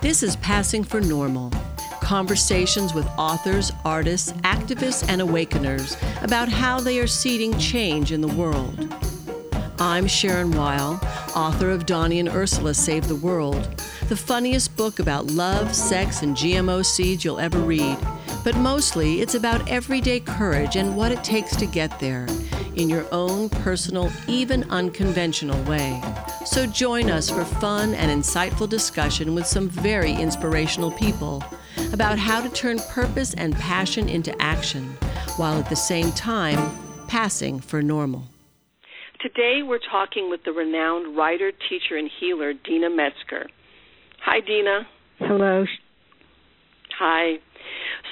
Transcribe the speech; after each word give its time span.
This 0.00 0.22
is 0.22 0.36
Passing 0.36 0.84
for 0.84 1.00
Normal 1.00 1.50
conversations 2.00 2.94
with 2.94 3.06
authors, 3.18 3.72
artists, 3.84 4.30
activists, 4.44 5.04
and 5.08 5.20
awakeners 5.20 5.96
about 6.22 6.48
how 6.48 6.78
they 6.80 7.00
are 7.00 7.06
seeding 7.08 7.58
change 7.58 8.12
in 8.12 8.20
the 8.20 8.28
world. 8.28 8.94
I'm 9.80 10.06
Sharon 10.06 10.52
Weil, 10.52 11.00
author 11.34 11.70
of 11.70 11.84
Donnie 11.84 12.20
and 12.20 12.28
Ursula 12.28 12.74
Save 12.74 13.08
the 13.08 13.16
World, 13.16 13.82
the 14.08 14.16
funniest 14.16 14.74
book 14.76 15.00
about 15.00 15.32
love, 15.32 15.74
sex, 15.74 16.22
and 16.22 16.36
GMO 16.36 16.86
seeds 16.86 17.24
you'll 17.24 17.40
ever 17.40 17.58
read. 17.58 17.98
But 18.44 18.56
mostly, 18.56 19.20
it's 19.20 19.34
about 19.34 19.68
everyday 19.68 20.20
courage 20.20 20.76
and 20.76 20.96
what 20.96 21.10
it 21.10 21.24
takes 21.24 21.56
to 21.56 21.66
get 21.66 21.98
there 21.98 22.26
in 22.78 22.88
your 22.88 23.06
own 23.12 23.48
personal, 23.48 24.10
even 24.28 24.62
unconventional 24.70 25.60
way. 25.64 26.00
So 26.46 26.64
join 26.64 27.10
us 27.10 27.28
for 27.28 27.44
fun 27.44 27.94
and 27.94 28.10
insightful 28.10 28.68
discussion 28.68 29.34
with 29.34 29.46
some 29.46 29.68
very 29.68 30.12
inspirational 30.12 30.92
people 30.92 31.44
about 31.92 32.18
how 32.18 32.40
to 32.40 32.48
turn 32.48 32.78
purpose 32.90 33.34
and 33.34 33.54
passion 33.56 34.08
into 34.08 34.34
action 34.40 34.96
while 35.36 35.58
at 35.58 35.68
the 35.68 35.76
same 35.76 36.12
time 36.12 36.78
passing 37.08 37.58
for 37.60 37.82
normal. 37.82 38.22
Today 39.20 39.62
we're 39.64 39.80
talking 39.90 40.30
with 40.30 40.44
the 40.44 40.52
renowned 40.52 41.16
writer, 41.16 41.50
teacher, 41.68 41.96
and 41.96 42.08
healer, 42.20 42.52
Deena 42.52 42.88
Metzger. 42.90 43.48
Hi, 44.24 44.40
Deena. 44.40 44.86
Hello. 45.18 45.64
Hi. 46.98 47.38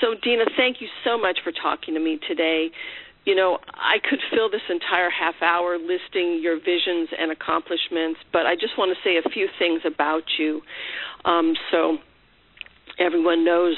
So, 0.00 0.14
Deena, 0.22 0.44
thank 0.56 0.80
you 0.80 0.88
so 1.04 1.16
much 1.16 1.38
for 1.44 1.52
talking 1.52 1.94
to 1.94 2.00
me 2.00 2.18
today. 2.26 2.70
You 3.26 3.34
know, 3.34 3.58
I 3.74 3.98
could 4.08 4.20
fill 4.32 4.48
this 4.48 4.62
entire 4.70 5.10
half 5.10 5.34
hour 5.42 5.78
listing 5.78 6.38
your 6.40 6.56
visions 6.58 7.10
and 7.18 7.32
accomplishments, 7.32 8.20
but 8.32 8.46
I 8.46 8.54
just 8.54 8.78
want 8.78 8.96
to 8.96 9.02
say 9.02 9.18
a 9.18 9.28
few 9.28 9.48
things 9.58 9.82
about 9.84 10.22
you. 10.38 10.62
Um, 11.24 11.54
so, 11.72 11.98
everyone 13.00 13.44
knows 13.44 13.74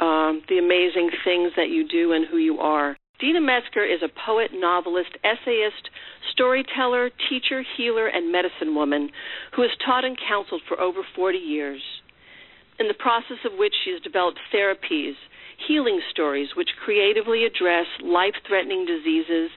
um, 0.00 0.42
the 0.50 0.58
amazing 0.58 1.10
things 1.24 1.52
that 1.56 1.70
you 1.70 1.88
do 1.88 2.12
and 2.12 2.26
who 2.26 2.36
you 2.36 2.58
are. 2.58 2.96
Deena 3.20 3.40
Metzger 3.40 3.84
is 3.84 4.02
a 4.02 4.12
poet, 4.26 4.50
novelist, 4.52 5.16
essayist, 5.24 5.88
storyteller, 6.32 7.10
teacher, 7.30 7.64
healer, 7.76 8.08
and 8.08 8.30
medicine 8.30 8.74
woman 8.74 9.08
who 9.56 9.62
has 9.62 9.70
taught 9.84 10.04
and 10.04 10.18
counseled 10.28 10.62
for 10.68 10.78
over 10.78 11.00
40 11.16 11.38
years, 11.38 11.80
in 12.78 12.88
the 12.88 12.94
process 12.94 13.38
of 13.46 13.56
which 13.56 13.72
she 13.84 13.92
has 13.92 14.02
developed 14.02 14.40
therapies, 14.52 15.14
healing 15.68 16.00
stories 16.10 16.50
which 16.56 16.70
creatively 16.84 17.44
address 17.44 17.86
life 18.02 18.34
threatening 18.46 18.86
diseases, 18.86 19.50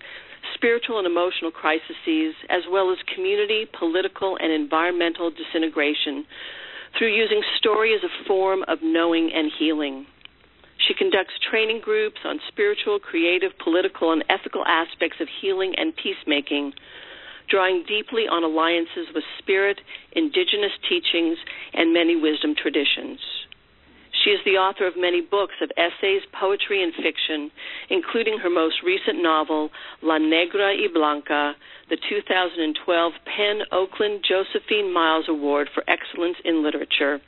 spiritual 0.53 0.97
and 0.97 1.07
emotional 1.07 1.51
crises, 1.51 2.33
as 2.49 2.63
well 2.69 2.91
as 2.91 2.97
community, 3.13 3.65
political, 3.77 4.37
and 4.39 4.51
environmental 4.51 5.31
disintegration 5.31 6.25
through 6.97 7.13
using 7.13 7.41
story 7.57 7.93
as 7.93 8.01
a 8.03 8.27
form 8.27 8.63
of 8.67 8.79
knowing 8.81 9.31
and 9.33 9.51
healing. 9.57 10.05
She 10.87 10.93
conducts 10.93 11.33
training 11.49 11.81
groups 11.83 12.17
on 12.23 12.39
spiritual, 12.47 12.99
creative, 12.99 13.51
political, 13.63 14.11
and 14.11 14.23
ethical 14.29 14.63
aspects 14.65 15.17
of 15.19 15.27
healing 15.41 15.73
and 15.75 15.93
peacemaking, 15.95 16.73
drawing 17.49 17.83
deeply 17.87 18.27
on 18.27 18.43
alliances 18.43 19.07
with 19.13 19.23
spirit, 19.39 19.81
indigenous 20.13 20.71
teachings, 20.87 21.37
and 21.73 21.93
many 21.93 22.15
wisdom 22.15 22.55
traditions. 22.55 23.19
She 24.23 24.31
is 24.31 24.39
the 24.45 24.57
author 24.57 24.87
of 24.87 24.93
many 24.97 25.21
books 25.21 25.55
of 25.61 25.69
essays, 25.77 26.21
poetry, 26.39 26.83
and 26.83 26.93
fiction, 26.93 27.51
including 27.89 28.39
her 28.39 28.49
most 28.49 28.81
recent 28.83 29.21
novel, 29.21 29.69
La 30.01 30.17
Negra 30.17 30.73
y 30.75 30.87
Blanca, 30.91 31.55
the 31.89 31.97
2012 32.09 33.13
PEN 33.25 33.61
Oakland 33.71 34.25
Josephine 34.27 34.93
Miles 34.93 35.25
Award 35.27 35.69
for 35.73 35.83
Excellence 35.87 36.37
in 36.43 36.63
Literature. 36.63 37.21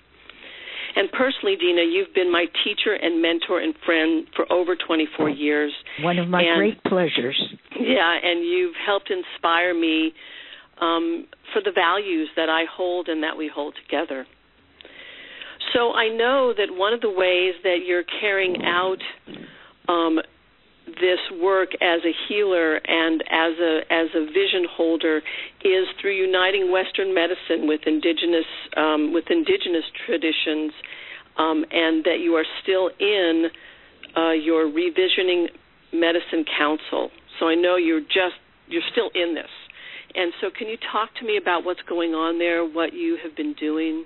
And 0.95 1.11
personally, 1.11 1.55
Deena, 1.55 1.83
you've 1.83 2.13
been 2.15 2.31
my 2.31 2.45
teacher 2.63 2.93
and 2.93 3.21
mentor 3.21 3.59
and 3.59 3.75
friend 3.85 4.25
for 4.35 4.51
over 4.51 4.75
24 4.75 5.29
years. 5.29 5.71
One 6.01 6.17
of 6.17 6.27
my 6.27 6.41
and, 6.41 6.57
great 6.57 6.83
pleasures. 6.83 7.39
Yeah, 7.79 8.17
and 8.23 8.43
you've 8.43 8.75
helped 8.83 9.11
inspire 9.11 9.73
me 9.73 10.13
um, 10.81 11.27
for 11.53 11.61
the 11.63 11.71
values 11.71 12.29
that 12.35 12.49
I 12.49 12.63
hold 12.71 13.07
and 13.07 13.23
that 13.23 13.37
we 13.37 13.47
hold 13.53 13.75
together. 13.75 14.25
So 15.73 15.93
I 15.93 16.09
know 16.09 16.53
that 16.57 16.75
one 16.75 16.93
of 16.93 17.01
the 17.01 17.09
ways 17.09 17.53
that 17.63 17.79
you're 17.85 18.03
carrying 18.19 18.63
out 18.63 18.97
um, 19.87 20.19
this 20.99 21.19
work 21.41 21.69
as 21.81 22.01
a 22.05 22.13
healer 22.27 22.77
and 22.77 23.21
as 23.29 23.53
a 23.59 23.81
as 23.91 24.07
a 24.15 24.25
vision 24.25 24.65
holder 24.69 25.21
is 25.63 25.87
through 26.01 26.15
uniting 26.15 26.71
Western 26.71 27.13
medicine 27.13 27.67
with 27.67 27.81
indigenous 27.85 28.49
um, 28.75 29.13
with 29.13 29.25
indigenous 29.29 29.85
traditions, 30.05 30.71
um, 31.37 31.65
and 31.71 32.03
that 32.05 32.19
you 32.21 32.33
are 32.35 32.45
still 32.63 32.89
in 32.99 33.49
uh, 34.17 34.31
your 34.31 34.65
revisioning 34.65 35.47
medicine 35.93 36.45
council. 36.57 37.11
So 37.39 37.47
I 37.47 37.55
know 37.55 37.75
you're 37.75 38.01
just 38.01 38.39
you're 38.67 38.83
still 38.91 39.11
in 39.13 39.35
this, 39.35 39.51
and 40.15 40.33
so 40.41 40.49
can 40.55 40.67
you 40.67 40.77
talk 40.91 41.13
to 41.19 41.25
me 41.25 41.37
about 41.37 41.63
what's 41.65 41.81
going 41.87 42.11
on 42.11 42.39
there, 42.39 42.65
what 42.65 42.93
you 42.93 43.17
have 43.23 43.35
been 43.35 43.53
doing? 43.53 44.05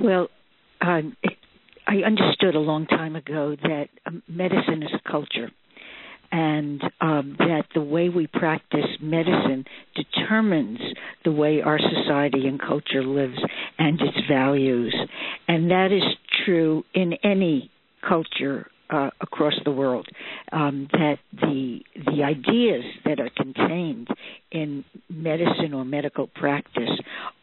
Well, 0.00 0.28
um, 0.80 1.16
I 1.86 1.96
understood 2.06 2.54
a 2.54 2.60
long 2.60 2.86
time 2.86 3.16
ago 3.16 3.56
that 3.62 3.88
um, 4.06 4.22
medicine 4.28 4.82
is 4.82 4.90
a 4.94 5.10
culture, 5.10 5.50
and 6.32 6.80
um, 7.00 7.36
that 7.38 7.64
the 7.74 7.80
way 7.80 8.08
we 8.08 8.26
practice 8.28 8.86
medicine 9.00 9.64
determines 9.96 10.78
the 11.24 11.32
way 11.32 11.60
our 11.60 11.78
society 11.78 12.46
and 12.46 12.60
culture 12.60 13.02
lives 13.02 13.38
and 13.78 14.00
its 14.00 14.18
values. 14.30 14.94
And 15.48 15.70
that 15.70 15.88
is 15.90 16.02
true 16.44 16.84
in 16.94 17.14
any 17.24 17.70
culture 18.08 18.68
uh, 18.90 19.10
across 19.20 19.54
the 19.64 19.70
world. 19.70 20.06
Um, 20.52 20.88
that 20.92 21.18
the 21.32 21.80
the 21.94 22.22
ideas 22.22 22.84
that 23.04 23.20
are 23.20 23.30
contained 23.36 24.08
in 24.52 24.84
medicine 25.08 25.74
or 25.74 25.84
medical 25.84 26.26
practice 26.28 26.90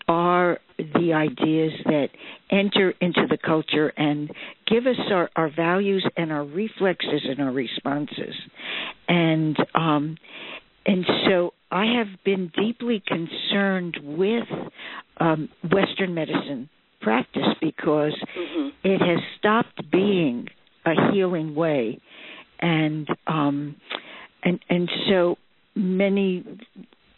are 0.07 0.59
the 0.77 1.13
ideas 1.13 1.73
that 1.85 2.07
enter 2.49 2.93
into 3.01 3.25
the 3.29 3.37
culture 3.37 3.89
and 3.97 4.31
give 4.65 4.85
us 4.87 4.95
our, 5.11 5.29
our 5.35 5.49
values 5.53 6.05
and 6.15 6.31
our 6.31 6.43
reflexes 6.43 7.25
and 7.27 7.41
our 7.41 7.51
responses. 7.51 8.35
And 9.07 9.57
um, 9.75 10.17
and 10.85 11.05
so 11.27 11.53
I 11.69 11.85
have 11.97 12.07
been 12.23 12.51
deeply 12.57 13.03
concerned 13.05 13.97
with 14.01 14.47
um, 15.19 15.49
Western 15.69 16.13
medicine 16.13 16.69
practice 17.01 17.43
because 17.61 18.13
mm-hmm. 18.37 18.69
it 18.83 18.99
has 18.99 19.19
stopped 19.37 19.91
being 19.91 20.47
a 20.85 21.11
healing 21.11 21.55
way, 21.55 21.99
and 22.59 23.07
um, 23.27 23.75
and 24.43 24.59
and 24.69 24.89
so 25.09 25.37
many. 25.75 26.43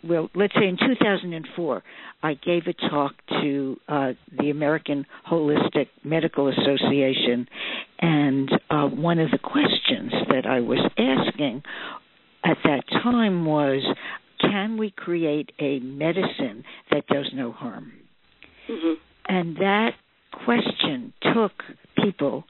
Well, 0.09 0.29
let's 0.33 0.55
say 0.55 0.67
in 0.67 0.75
2004, 0.75 1.83
I 2.23 2.33
gave 2.33 2.63
a 2.65 2.73
talk 2.89 3.13
to 3.29 3.77
uh, 3.87 4.13
the 4.39 4.49
American 4.49 5.05
Holistic 5.29 5.87
Medical 6.03 6.47
Association, 6.47 7.47
and 7.99 8.49
uh, 8.71 8.87
one 8.87 9.19
of 9.19 9.29
the 9.29 9.37
questions 9.37 10.11
that 10.29 10.47
I 10.47 10.61
was 10.61 10.79
asking 10.97 11.61
at 12.43 12.57
that 12.63 12.81
time 13.03 13.45
was, 13.45 13.83
"Can 14.41 14.77
we 14.77 14.89
create 14.89 15.51
a 15.59 15.79
medicine 15.79 16.63
that 16.89 17.05
does 17.05 17.29
no 17.35 17.51
harm?" 17.51 17.93
Mm-hmm. 18.67 18.93
And 19.27 19.57
that 19.57 19.91
question 20.43 21.13
took 21.35 21.51
people 22.03 22.45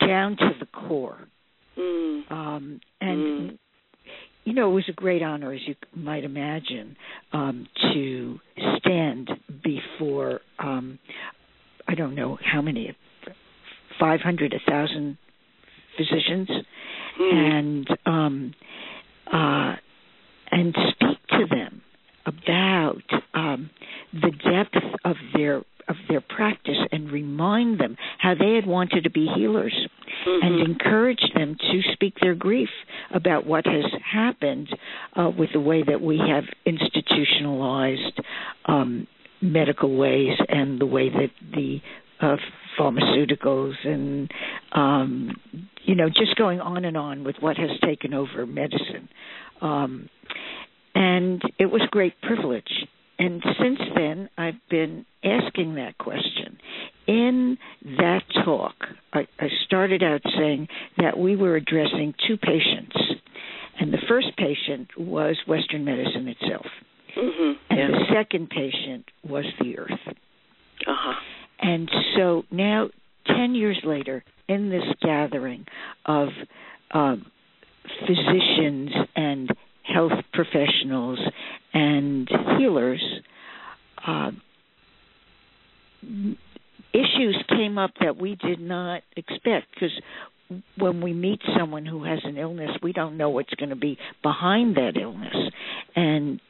down 0.00 0.38
to 0.38 0.52
the 0.58 0.66
core. 0.66 1.28
Mm. 1.78 2.30
Um, 2.30 2.80
and 3.00 3.50
mm. 3.50 3.58
You 4.44 4.54
know, 4.54 4.70
it 4.70 4.74
was 4.74 4.88
a 4.88 4.92
great 4.92 5.22
honor, 5.22 5.52
as 5.52 5.60
you 5.66 5.74
might 5.94 6.24
imagine, 6.24 6.96
um, 7.32 7.66
to 7.92 8.38
stand 8.78 9.30
before 9.62 10.40
um, 10.58 10.98
I 11.86 11.94
don't 11.94 12.14
know 12.14 12.38
how 12.42 12.62
many, 12.62 12.96
five 14.00 14.20
hundred, 14.20 14.54
a 14.54 14.70
thousand 14.70 15.18
physicians, 15.96 16.48
mm. 17.20 17.32
and 17.32 17.88
um, 18.06 18.54
uh, 19.32 19.74
and 20.50 20.74
speak 20.90 21.18
to 21.30 21.46
them 21.50 21.82
about 22.26 23.02
um, 23.34 23.70
the 24.12 24.30
depth 24.30 24.84
of 25.04 25.16
their 25.34 25.62
of 25.88 25.96
their 26.08 26.20
practice 26.20 26.78
and 26.90 27.10
remind 27.10 27.78
them 27.78 27.96
how 28.18 28.34
they 28.34 28.54
had 28.54 28.66
wanted 28.66 29.04
to 29.04 29.10
be 29.10 29.26
healers 29.34 29.74
mm-hmm. 30.26 30.46
and 30.46 30.60
encourage 30.60 31.22
them 31.34 31.56
to 31.58 31.80
speak 31.92 32.14
their 32.20 32.34
grief 32.34 32.68
about 33.14 33.46
what 33.46 33.66
has 33.66 33.84
happened 34.04 34.68
uh, 35.16 35.30
with 35.36 35.50
the 35.52 35.60
way 35.60 35.82
that 35.82 36.00
we 36.00 36.18
have 36.18 36.44
institutionalized 36.64 38.20
um, 38.66 39.06
medical 39.40 39.96
ways 39.96 40.38
and 40.48 40.80
the 40.80 40.86
way 40.86 41.08
that 41.08 41.30
the 41.54 41.80
uh, 42.20 42.36
pharmaceuticals 42.78 43.74
and 43.84 44.30
um, 44.72 45.30
you 45.82 45.94
know 45.94 46.08
just 46.08 46.36
going 46.36 46.60
on 46.60 46.84
and 46.84 46.96
on 46.96 47.24
with 47.24 47.36
what 47.40 47.56
has 47.56 47.70
taken 47.84 48.14
over 48.14 48.46
medicine 48.46 49.08
um, 49.60 50.08
and 50.94 51.42
it 51.58 51.66
was 51.66 51.82
a 51.82 51.90
great 51.90 52.20
privilege 52.22 52.86
and 53.18 53.42
since 53.60 53.78
then, 53.94 54.28
I've 54.36 54.60
been 54.70 55.06
asking 55.24 55.76
that 55.76 55.96
question 55.98 56.58
in 57.06 57.58
that 57.98 58.22
talk, 58.44 58.74
I, 59.12 59.26
I 59.38 59.48
started 59.66 60.02
out 60.02 60.20
saying 60.36 60.68
that 60.98 61.18
we 61.18 61.36
were 61.36 61.56
addressing 61.56 62.14
two 62.26 62.36
patients. 62.36 62.96
And 63.78 63.92
the 63.92 63.98
first 64.08 64.28
patient 64.36 64.88
was 64.96 65.36
Western 65.48 65.84
medicine 65.84 66.28
itself. 66.28 66.66
Mm-hmm. 67.16 67.52
And 67.70 67.78
yeah. 67.78 67.86
the 67.88 68.04
second 68.14 68.50
patient 68.50 69.06
was 69.24 69.44
the 69.60 69.78
earth. 69.78 69.90
Uh-huh. 70.86 71.12
And 71.60 71.90
so 72.16 72.42
now, 72.50 72.90
10 73.26 73.54
years 73.54 73.78
later, 73.84 74.24
in 74.48 74.70
this 74.70 74.84
gathering 75.00 75.64
of 76.06 76.28
um, 76.92 77.26
physicians 78.00 78.90
and 79.16 79.48
health 79.82 80.12
professionals 80.32 81.18
and 81.72 82.28
healers, 82.58 83.02
uh, 84.06 84.30
issues 86.92 87.42
came 87.48 87.78
up 87.78 87.92
that 88.00 88.16
we 88.16 88.31
did 88.44 88.60
not 88.60 89.02
expect 89.16 89.66
because 89.74 89.92
when 90.76 91.00
we 91.00 91.12
meet 91.12 91.40
someone 91.58 91.86
who 91.86 92.04
has 92.04 92.20
an 92.24 92.36
illness, 92.36 92.70
we 92.82 92.92
don't 92.92 93.16
know 93.16 93.30
what's 93.30 93.54
going 93.54 93.70
to 93.70 93.76
be 93.76 93.98
behind 94.22 94.76
that 94.76 94.96
illness. 95.00 95.34
And 95.96 96.40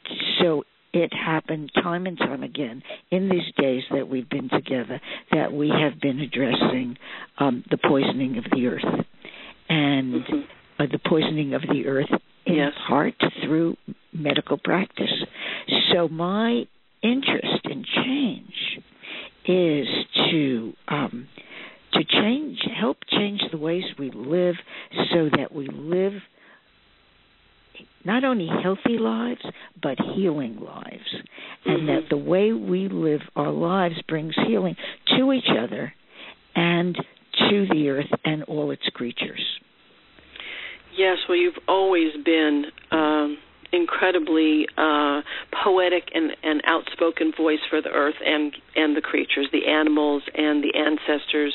so 0.40 0.64
it 0.92 1.12
happened 1.12 1.70
time 1.74 2.06
and 2.06 2.18
time 2.18 2.42
again 2.42 2.82
in 3.10 3.28
these 3.28 3.52
days 3.56 3.82
that 3.90 4.08
we've 4.08 4.28
been 4.28 4.48
together 4.48 5.00
that 5.30 5.52
we 5.52 5.68
have 5.68 6.00
been 6.00 6.20
addressing 6.20 6.96
um, 7.38 7.64
the 7.70 7.78
poisoning 7.78 8.38
of 8.38 8.44
the 8.52 8.66
earth 8.66 9.04
and 9.68 10.14
mm-hmm. 10.14 10.40
uh, 10.78 10.86
the 10.90 10.98
poisoning 11.08 11.54
of 11.54 11.62
the 11.62 11.86
earth 11.86 12.10
in 12.44 12.56
yes. 12.56 12.72
part 12.88 13.14
through 13.44 13.76
medical 14.12 14.58
practice. 14.58 15.12
So 15.92 16.08
my 16.08 16.64
interest 17.02 17.64
in 17.64 17.84
change 18.04 18.82
is 19.46 19.86
to 20.30 20.72
um, 20.88 21.28
to 21.94 22.04
change, 22.04 22.58
help 22.78 22.98
change 23.10 23.40
the 23.50 23.58
ways 23.58 23.84
we 23.98 24.10
live, 24.10 24.54
so 25.12 25.28
that 25.36 25.52
we 25.52 25.68
live 25.68 26.12
not 28.22 28.30
only 28.30 28.48
healthy 28.62 28.98
lives 28.98 29.42
but 29.82 29.98
healing 30.14 30.58
lives, 30.60 31.10
mm-hmm. 31.66 31.70
and 31.70 31.88
that 31.88 32.08
the 32.10 32.16
way 32.16 32.52
we 32.52 32.88
live 32.88 33.20
our 33.36 33.50
lives 33.50 33.96
brings 34.08 34.34
healing 34.46 34.76
to 35.16 35.32
each 35.32 35.48
other 35.58 35.92
and 36.54 36.96
to 37.50 37.66
the 37.70 37.88
earth 37.88 38.10
and 38.24 38.42
all 38.44 38.70
its 38.70 38.86
creatures. 38.94 39.42
Yes, 40.96 41.18
well, 41.28 41.38
you've 41.38 41.54
always 41.68 42.12
been. 42.24 42.66
Um 42.90 43.38
incredibly 43.72 44.66
uh, 44.76 45.22
poetic 45.64 46.10
and, 46.14 46.32
and 46.42 46.62
outspoken 46.66 47.32
voice 47.34 47.58
for 47.70 47.80
the 47.80 47.88
earth 47.88 48.16
and 48.24 48.54
and 48.76 48.94
the 48.94 49.00
creatures, 49.00 49.48
the 49.50 49.66
animals 49.66 50.22
and 50.34 50.62
the 50.62 50.74
ancestors 50.76 51.54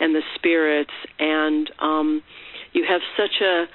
and 0.00 0.14
the 0.14 0.22
spirits, 0.34 0.90
and 1.18 1.70
um, 1.78 2.22
you 2.72 2.84
have 2.88 3.02
such 3.16 3.42
a 3.42 3.66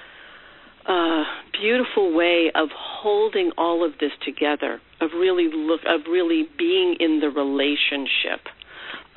uh, 0.90 1.24
beautiful 1.60 2.14
way 2.14 2.50
of 2.54 2.68
holding 2.74 3.52
all 3.58 3.84
of 3.84 3.92
this 4.00 4.12
together, 4.24 4.80
of 5.00 5.10
really 5.12 5.48
look, 5.54 5.80
of 5.86 6.02
really 6.10 6.44
being 6.58 6.96
in 7.00 7.20
the 7.20 7.28
relationship 7.28 8.46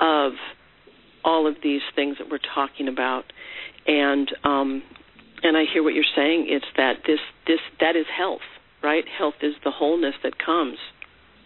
of 0.00 0.32
all 1.24 1.46
of 1.46 1.56
these 1.62 1.82
things 1.94 2.16
that 2.18 2.30
we're 2.30 2.38
talking 2.54 2.88
about, 2.88 3.24
and 3.86 4.30
um, 4.44 4.82
and 5.42 5.56
I 5.56 5.64
hear 5.72 5.82
what 5.82 5.94
you're 5.94 6.04
saying. 6.16 6.46
It's 6.48 6.66
that 6.76 7.02
this 7.06 7.20
this 7.46 7.60
that 7.80 7.96
is 7.96 8.06
health 8.16 8.40
right? 8.82 9.04
Health 9.18 9.34
is 9.42 9.54
the 9.64 9.70
wholeness 9.70 10.14
that 10.22 10.34
comes. 10.38 10.76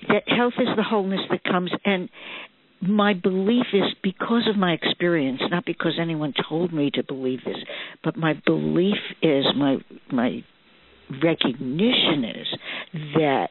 That 0.08 0.24
health 0.26 0.54
is 0.58 0.68
the 0.76 0.82
wholeness 0.82 1.20
that 1.30 1.44
comes, 1.44 1.70
and 1.84 2.08
my 2.80 3.14
belief 3.14 3.66
is 3.72 3.94
because 4.02 4.48
of 4.48 4.56
my 4.56 4.72
experience, 4.72 5.40
not 5.50 5.64
because 5.64 5.92
anyone 6.00 6.34
told 6.48 6.72
me 6.72 6.90
to 6.94 7.04
believe 7.04 7.40
this, 7.44 7.58
but 8.02 8.16
my 8.16 8.34
belief 8.44 8.96
is 9.22 9.44
my 9.56 9.76
my 10.10 10.44
recognition 11.22 12.24
is 12.24 12.46
that 13.14 13.48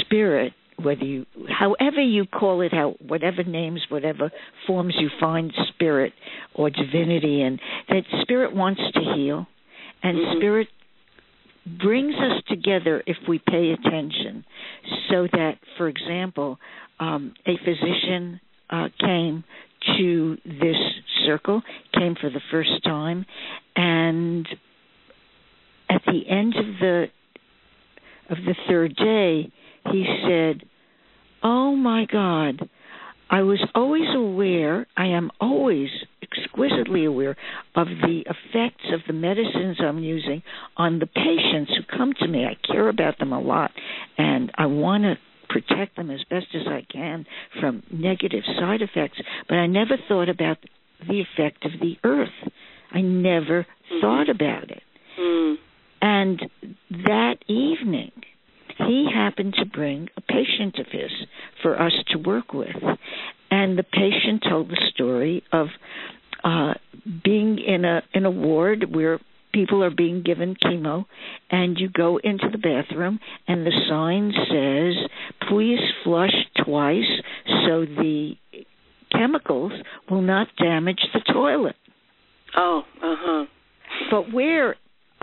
spirit 0.00 0.52
whether 0.82 1.04
you 1.04 1.26
however 1.48 2.00
you 2.00 2.24
call 2.24 2.60
it 2.60 2.72
out 2.72 3.00
whatever 3.02 3.42
names 3.42 3.80
whatever 3.88 4.30
forms 4.66 4.94
you 4.98 5.08
find 5.20 5.52
spirit 5.74 6.12
or 6.54 6.70
divinity 6.70 7.42
in 7.42 7.58
that 7.88 8.02
spirit 8.22 8.54
wants 8.54 8.80
to 8.94 9.00
heal 9.00 9.46
and 10.02 10.18
mm-hmm. 10.18 10.38
spirit 10.38 10.68
brings 11.78 12.14
us 12.14 12.42
together 12.48 13.02
if 13.06 13.16
we 13.28 13.38
pay 13.38 13.72
attention. 13.72 14.44
So 15.10 15.26
that, 15.32 15.58
for 15.76 15.88
example, 15.88 16.58
um, 17.00 17.34
a 17.46 17.56
physician 17.58 18.40
uh, 18.70 18.88
came 19.00 19.44
to 19.98 20.36
this 20.44 20.76
circle, 21.26 21.62
came 21.94 22.16
for 22.20 22.30
the 22.30 22.40
first 22.50 22.82
time, 22.84 23.26
and 23.76 24.46
at 25.88 26.02
the 26.06 26.28
end 26.28 26.54
of 26.56 26.66
the 26.80 27.06
of 28.30 28.36
the 28.44 28.54
third 28.68 28.94
day, 28.96 29.50
he 29.90 30.06
said, 30.26 30.62
"Oh 31.42 31.74
my 31.74 32.06
God." 32.06 32.68
I 33.30 33.42
was 33.42 33.62
always 33.74 34.08
aware, 34.14 34.86
I 34.96 35.08
am 35.08 35.30
always 35.38 35.90
exquisitely 36.22 37.04
aware 37.04 37.36
of 37.74 37.86
the 37.86 38.20
effects 38.20 38.86
of 38.90 39.00
the 39.06 39.12
medicines 39.12 39.76
I'm 39.80 39.98
using 39.98 40.42
on 40.78 40.98
the 40.98 41.06
patients 41.06 41.72
who 41.76 41.96
come 41.96 42.14
to 42.20 42.26
me. 42.26 42.46
I 42.46 42.56
care 42.66 42.88
about 42.88 43.18
them 43.18 43.32
a 43.32 43.40
lot, 43.40 43.70
and 44.16 44.50
I 44.56 44.66
want 44.66 45.04
to 45.04 45.18
protect 45.48 45.96
them 45.96 46.10
as 46.10 46.20
best 46.30 46.46
as 46.54 46.66
I 46.66 46.86
can 46.90 47.26
from 47.60 47.82
negative 47.90 48.44
side 48.58 48.82
effects, 48.82 49.20
but 49.48 49.56
I 49.56 49.66
never 49.66 49.96
thought 50.08 50.28
about 50.28 50.58
the 51.06 51.20
effect 51.20 51.64
of 51.64 51.72
the 51.80 51.96
earth. 52.04 52.28
I 52.92 53.00
never 53.00 53.62
mm-hmm. 53.64 54.00
thought 54.00 54.28
about 54.28 54.70
it. 54.70 54.82
And 56.18 56.42
that 57.04 57.36
evening, 57.46 58.10
he 58.76 59.08
happened 59.14 59.54
to 59.58 59.64
bring 59.64 60.08
a 60.16 60.20
patient 60.20 60.76
of 60.80 60.86
his 60.90 61.12
for 61.62 61.80
us 61.80 61.92
to 62.08 62.18
work 62.18 62.52
with. 62.52 62.74
And 63.52 63.78
the 63.78 63.84
patient 63.84 64.42
told 64.48 64.68
the 64.68 64.82
story 64.92 65.44
of 65.52 65.68
uh, 66.42 66.74
being 67.22 67.58
in 67.58 67.84
a 67.84 68.02
in 68.12 68.24
a 68.24 68.30
ward 68.32 68.92
where 68.92 69.20
people 69.52 69.84
are 69.84 69.94
being 69.94 70.22
given 70.24 70.56
chemo 70.56 71.04
and 71.50 71.78
you 71.78 71.88
go 71.88 72.16
into 72.16 72.48
the 72.50 72.58
bathroom 72.58 73.20
and 73.46 73.64
the 73.64 73.72
sign 73.88 74.32
says 74.50 75.48
please 75.48 75.80
flush 76.04 76.34
twice 76.64 77.10
so 77.64 77.84
the 77.86 78.34
chemicals 79.10 79.72
will 80.10 80.20
not 80.20 80.48
damage 80.58 81.00
the 81.14 81.20
toilet 81.32 81.76
oh 82.56 82.82
uh-huh 83.02 83.46
but 84.10 84.32
where 84.32 84.76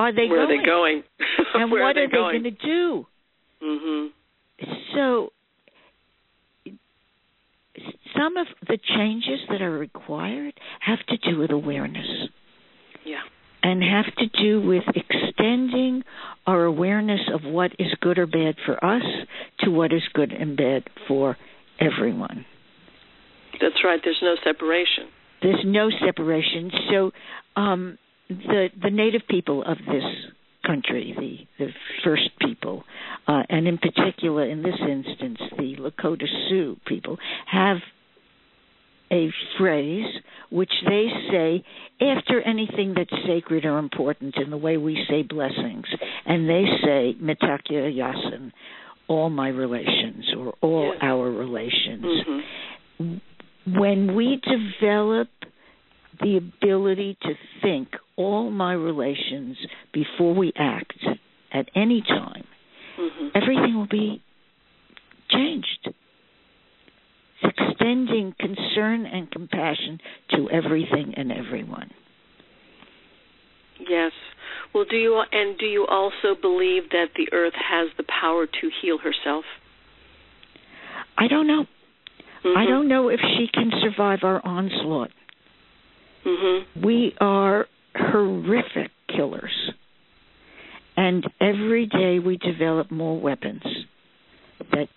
are 0.06 0.14
they 0.14 0.28
where 0.28 0.46
going? 0.46 0.60
are 0.60 0.62
they 0.62 0.66
going 0.66 1.04
and 1.56 1.72
what 1.72 1.82
are 1.82 1.94
they, 1.94 2.06
they 2.08 2.12
going 2.12 2.44
to 2.44 2.52
do 2.52 3.06
mhm 3.64 4.10
so 4.96 5.32
some 8.16 8.38
of 8.38 8.48
the 8.68 8.78
changes 8.78 9.40
that 9.50 9.62
are 9.62 9.78
required 9.78 10.54
have 10.80 11.00
to 11.08 11.18
do 11.18 11.40
with 11.40 11.52
awareness. 11.52 12.08
Yeah. 13.06 13.22
And 13.62 13.84
have 13.84 14.14
to 14.18 14.28
do 14.42 14.62
with 14.62 14.84
extending 14.96 16.04
our 16.46 16.64
awareness 16.64 17.22
of 17.34 17.42
what 17.44 17.72
is 17.80 17.88
good 18.00 18.20
or 18.20 18.28
bad 18.28 18.56
for 18.66 18.84
us 18.84 19.04
to 19.62 19.72
what 19.72 19.92
is 19.92 20.04
good 20.14 20.32
and 20.32 20.56
bad 20.56 20.84
for 21.08 21.36
everyone. 21.80 22.46
That's 23.60 23.84
right. 23.84 24.00
There's 24.04 24.22
no 24.22 24.36
separation. 24.44 25.08
There's 25.42 25.64
no 25.66 25.90
separation. 26.06 26.72
So, 26.92 27.12
um, 27.56 27.98
the 28.30 28.70
the 28.82 28.90
native 28.90 29.22
people 29.30 29.64
of 29.64 29.78
this 29.78 30.04
country, 30.66 31.14
the 31.18 31.66
the 31.66 31.72
first 32.04 32.30
people, 32.40 32.84
uh, 33.28 33.44
and 33.50 33.68
in 33.68 33.78
particular 33.78 34.46
in 34.46 34.64
this 34.64 34.80
instance, 34.80 35.38
the 35.58 35.76
Lakota 35.80 36.26
Sioux 36.50 36.78
people, 36.88 37.18
have 37.46 37.78
a 39.12 39.30
phrase 39.58 40.06
which 40.50 40.72
they 40.88 41.08
say 41.32 41.64
after 42.02 42.42
anything 42.42 42.94
that's 42.96 43.24
sacred 43.28 43.66
or 43.66 43.78
important 43.78 44.36
in 44.38 44.50
the 44.50 44.58
way 44.58 44.78
we 44.78 45.06
say 45.10 45.22
blessings. 45.22 45.86
And 46.26 46.50
they 46.50 46.66
say, 46.84 47.16
Mitakuye 47.22 47.94
Oyasin, 47.94 48.52
all 49.08 49.30
my 49.30 49.50
relations 49.50 50.26
or 50.38 50.54
all 50.62 50.94
our 51.02 51.30
relations. 51.32 52.06
Mm-hmm. 53.00 53.80
When 53.80 54.16
we 54.16 54.42
develop 54.44 55.30
the 56.22 56.38
ability 56.38 57.18
to 57.22 57.34
think 57.62 57.90
all 58.18 58.50
my 58.50 58.74
relations 58.74 59.58
before 59.94 60.34
we 60.34 60.52
act 60.58 60.94
at 61.54 61.70
any 61.76 62.02
time, 62.02 62.46
mm-hmm. 63.00 63.28
everything 63.36 63.76
will 63.76 63.88
be 63.88 64.22
changed 65.30 65.90
It's 67.44 67.58
extending 67.58 68.34
concern 68.40 69.06
and 69.06 69.30
compassion 69.32 70.00
to 70.32 70.50
everything 70.50 71.14
and 71.16 71.32
everyone. 71.32 71.92
Yes. 73.80 74.12
Well, 74.74 74.86
do 74.90 74.96
you 74.96 75.22
and 75.32 75.58
do 75.58 75.66
you 75.66 75.86
also 75.90 76.40
believe 76.40 76.90
that 76.92 77.08
the 77.16 77.28
earth 77.32 77.54
has 77.54 77.90
the 77.98 78.04
power 78.04 78.46
to 78.46 78.70
heal 78.82 78.98
herself? 78.98 79.46
I 81.18 81.28
don't 81.28 81.48
know. 81.48 81.66
Mm-hmm. 82.44 82.58
I 82.58 82.66
don't 82.66 82.88
know 82.88 83.10
if 83.10 83.20
she 83.20 83.48
can 83.54 83.72
survive 83.82 84.20
our 84.24 84.46
onslaught. 84.46 85.12
Mm-hmm. 86.26 86.86
We 86.86 87.14
are 87.20 87.68
horrific 87.96 88.92
killers. 89.16 89.72
And 90.98 91.26
every 91.42 91.88
day 91.88 92.20
we 92.20 92.38
develop 92.38 92.92
more 92.92 93.20
weapons 93.20 93.64
that 94.72 94.88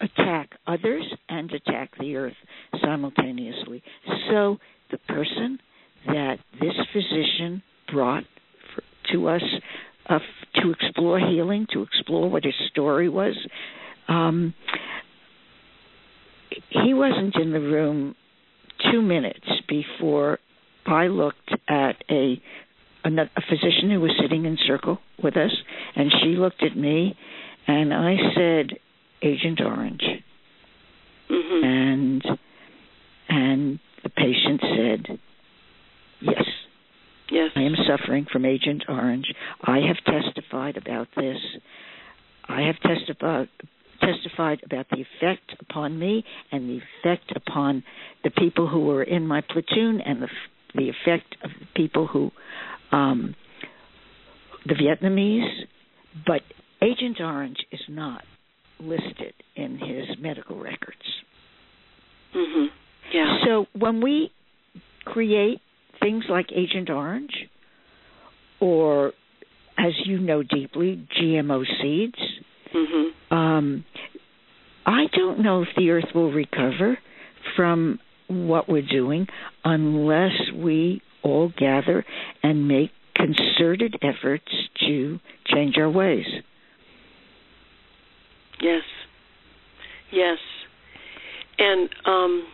attack 0.00 0.50
others 0.66 1.04
and 1.28 1.50
attack 1.52 1.90
the 1.98 2.16
earth 2.16 2.34
simultaneously. 2.82 3.82
So 4.30 4.58
the 4.90 4.98
person 5.08 5.58
that 6.06 6.38
this 6.60 6.74
physician 6.92 7.62
brought 7.92 8.24
for, 8.74 8.82
to 9.12 9.28
us 9.28 9.42
uh, 10.08 10.18
to 10.56 10.72
explore 10.72 11.18
healing, 11.18 11.66
to 11.72 11.82
explore 11.82 12.30
what 12.30 12.44
his 12.44 12.54
story 12.70 13.08
was, 13.08 13.36
um, 14.08 14.54
he 16.70 16.94
wasn't 16.94 17.36
in 17.36 17.52
the 17.52 17.60
room 17.60 18.14
two 18.90 19.02
minutes 19.02 19.46
before 19.68 20.38
I 20.88 21.06
looked 21.08 21.52
at 21.68 22.02
a 22.10 22.40
a 23.04 23.40
physician 23.48 23.90
who 23.90 24.00
was 24.00 24.10
sitting 24.20 24.44
in 24.44 24.58
circle 24.66 24.98
with 25.22 25.36
us, 25.36 25.52
and 25.96 26.12
she 26.20 26.36
looked 26.36 26.62
at 26.62 26.76
me, 26.76 27.16
and 27.66 27.94
I 27.94 28.16
said, 28.34 28.78
"Agent 29.22 29.60
Orange," 29.60 30.02
Mm-hmm. 31.30 31.64
and 31.64 32.38
and 33.28 33.78
the 34.02 34.10
patient 34.10 34.60
said, 34.60 35.18
"Yes, 36.20 36.44
Yes. 37.30 37.50
I 37.54 37.62
am 37.62 37.76
suffering 37.86 38.26
from 38.30 38.44
Agent 38.44 38.84
Orange. 38.88 39.26
I 39.62 39.80
have 39.80 39.96
testified 40.04 40.76
about 40.76 41.08
this. 41.16 41.38
I 42.48 42.62
have 42.62 42.80
testified 42.80 43.48
testified 44.00 44.62
about 44.64 44.86
the 44.90 45.02
effect 45.02 45.56
upon 45.60 45.98
me 45.98 46.24
and 46.52 46.70
the 46.70 46.80
effect 47.02 47.32
upon 47.34 47.82
the 48.22 48.30
people 48.30 48.68
who 48.68 48.80
were 48.86 49.02
in 49.02 49.26
my 49.26 49.40
platoon 49.40 50.00
and 50.00 50.22
the 50.22 50.28
the 50.74 50.90
effect 50.90 51.36
of 51.42 51.50
people 51.74 52.06
who 52.06 52.30
um, 52.92 53.34
the 54.66 54.74
Vietnamese. 54.74 55.64
But 56.26 56.42
Agent 56.82 57.20
Orange 57.20 57.58
is 57.70 57.80
not 57.88 58.22
listed 58.80 59.34
in 59.56 59.78
his 59.78 60.16
medical 60.20 60.58
records. 60.58 60.96
Mm-hmm. 62.34 62.66
Yeah. 63.12 63.38
So 63.46 63.66
when 63.78 64.02
we 64.02 64.30
create 65.04 65.60
things 66.00 66.24
like 66.28 66.46
Agent 66.54 66.90
Orange, 66.90 67.32
or 68.60 69.12
as 69.78 69.92
you 70.04 70.18
know 70.18 70.42
deeply, 70.42 71.06
GMO 71.20 71.64
seeds, 71.80 72.18
Mm-hmm. 72.74 73.34
um, 73.34 73.84
I 74.84 75.04
don't 75.16 75.42
know 75.42 75.62
if 75.62 75.68
the 75.76 75.90
Earth 75.90 76.08
will 76.14 76.32
recover 76.32 76.98
from 77.56 77.98
what 78.28 78.68
we're 78.68 78.82
doing 78.82 79.26
unless 79.64 80.52
we 80.54 81.02
all 81.22 81.52
gather 81.56 82.04
and 82.42 82.68
make 82.68 82.90
concerted 83.14 83.96
efforts 84.02 84.46
to 84.86 85.18
change 85.46 85.76
our 85.76 85.90
ways. 85.90 86.26
Yes. 88.60 88.82
Yes. 90.12 90.38
And 91.58 91.88
um, 92.06 92.46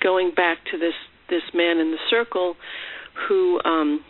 going 0.00 0.32
back 0.34 0.58
to 0.70 0.78
this 0.78 0.94
this 1.28 1.42
man 1.54 1.78
in 1.78 1.92
the 1.92 1.98
circle, 2.10 2.56
who 3.28 3.60
um, 3.64 4.04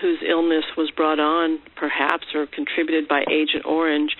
whose 0.00 0.18
illness 0.28 0.64
was 0.76 0.90
brought 0.90 1.18
on, 1.18 1.58
perhaps, 1.76 2.26
or 2.34 2.46
contributed 2.46 3.08
by 3.08 3.22
Agent 3.30 3.64
Orange, 3.64 4.12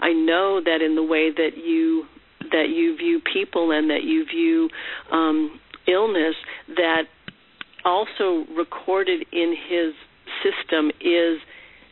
I 0.00 0.12
know 0.12 0.60
that 0.64 0.80
in 0.80 0.94
the 0.94 1.02
way 1.02 1.30
that 1.30 1.56
you 1.56 2.06
that 2.52 2.68
you 2.68 2.96
view 2.96 3.20
people 3.32 3.70
and 3.70 3.90
that 3.90 4.04
you 4.04 4.24
view 4.24 4.68
um, 5.10 5.60
illness, 5.86 6.34
that 6.76 7.04
also 7.84 8.44
recorded 8.56 9.26
in 9.32 9.54
his 9.68 9.94
system 10.42 10.90
is 11.00 11.38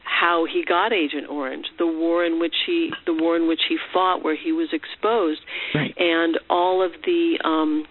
how 0.05 0.47
he 0.51 0.65
got 0.67 0.93
Agent 0.93 1.29
Orange, 1.29 1.67
the 1.79 1.87
war 1.87 2.25
in 2.25 2.39
which 2.41 2.55
he 2.67 2.91
the 3.07 3.13
war 3.15 3.37
in 3.37 3.49
which 3.49 3.63
he 3.69 3.77
fought, 3.93 4.23
where 4.23 4.37
he 4.37 4.53
was 4.53 4.69
exposed, 4.73 5.41
Right. 5.75 5.95
and 5.99 6.39
all 6.51 6.83
of 6.85 6.93
the 7.05 7.39
um, 7.45 7.87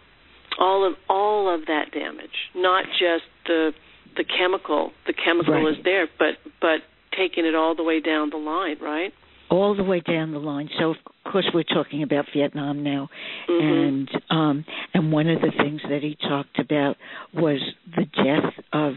all 0.60 0.86
of 0.86 0.94
all 1.10 1.54
of 1.54 1.66
that 1.68 1.92
damage, 1.92 2.50
not 2.56 2.86
just 3.00 3.26
the 3.48 3.74
the 4.18 4.24
chemical. 4.24 4.92
The 5.08 5.14
chemical 5.14 5.54
Right. 5.54 5.78
is 5.78 5.84
there, 5.84 6.08
but 6.20 6.38
but 6.60 6.82
taking 7.18 7.46
it 7.46 7.56
all 7.56 7.76
the 7.76 7.84
way 7.84 8.00
down 8.00 8.30
the 8.30 8.38
line, 8.38 8.78
right? 8.82 9.14
All 9.50 9.76
the 9.76 9.84
way 9.84 10.00
down 10.00 10.32
the 10.32 10.40
line. 10.40 10.70
So, 10.80 10.96
course, 11.24 11.46
we're 11.54 11.64
talking 11.64 12.04
about 12.04 12.26
Vietnam 12.34 12.84
now, 12.84 13.10
Mhm. 13.48 13.62
and 13.62 14.22
um, 14.30 14.66
and 14.94 15.12
one 15.12 15.28
of 15.30 15.42
the 15.42 15.52
things 15.52 15.82
that 15.90 16.02
he 16.04 16.16
talked 16.16 16.60
about 16.60 16.98
was 17.34 17.60
the 17.96 18.06
death 18.06 18.54
of. 18.74 18.96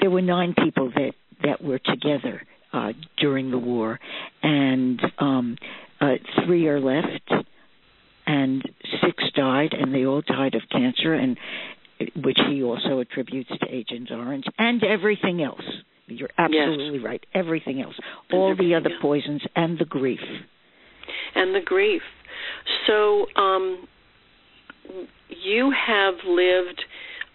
There 0.00 0.10
were 0.10 0.22
nine 0.22 0.54
people 0.54 0.90
that 0.90 1.12
that 1.42 1.62
were 1.62 1.78
together 1.78 2.42
uh, 2.72 2.92
during 3.16 3.50
the 3.50 3.58
war, 3.58 4.00
and 4.42 5.00
um, 5.18 5.56
uh, 6.00 6.16
three 6.44 6.66
are 6.66 6.80
left, 6.80 7.30
and 8.26 8.62
six 9.00 9.22
died, 9.34 9.72
and 9.74 9.94
they 9.94 10.04
all 10.04 10.20
died 10.22 10.54
of 10.54 10.62
cancer, 10.70 11.14
and 11.14 11.38
which 12.16 12.38
he 12.48 12.62
also 12.62 13.00
attributes 13.00 13.50
to 13.50 13.66
Agent 13.74 14.10
Orange 14.10 14.44
and 14.58 14.82
everything 14.84 15.42
else. 15.42 15.64
You're 16.06 16.30
absolutely 16.38 17.00
right. 17.00 17.24
Everything 17.34 17.82
else, 17.82 17.96
all 18.32 18.54
the 18.56 18.74
other 18.74 18.90
else. 18.90 18.98
poisons, 19.02 19.42
and 19.56 19.78
the 19.78 19.84
grief. 19.84 20.20
And 21.34 21.54
the 21.54 21.60
grief. 21.60 22.02
So 22.86 23.26
um, 23.36 23.86
you 25.28 25.72
have 25.86 26.14
lived, 26.26 26.84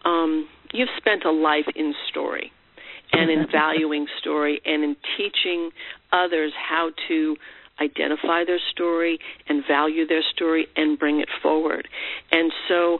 um, 0.05 0.47
you've 0.71 0.89
spent 0.97 1.25
a 1.25 1.31
life 1.31 1.67
in 1.75 1.93
story 2.09 2.51
and 3.11 3.29
in 3.29 3.45
valuing 3.51 4.07
story 4.19 4.59
and 4.65 4.83
in 4.83 4.95
teaching 5.17 5.69
others 6.11 6.51
how 6.57 6.91
to 7.07 7.35
identify 7.79 8.43
their 8.45 8.59
story 8.71 9.19
and 9.47 9.63
value 9.67 10.05
their 10.07 10.23
story 10.33 10.67
and 10.75 10.97
bring 10.97 11.19
it 11.19 11.29
forward. 11.41 11.87
And 12.31 12.51
so 12.67 12.99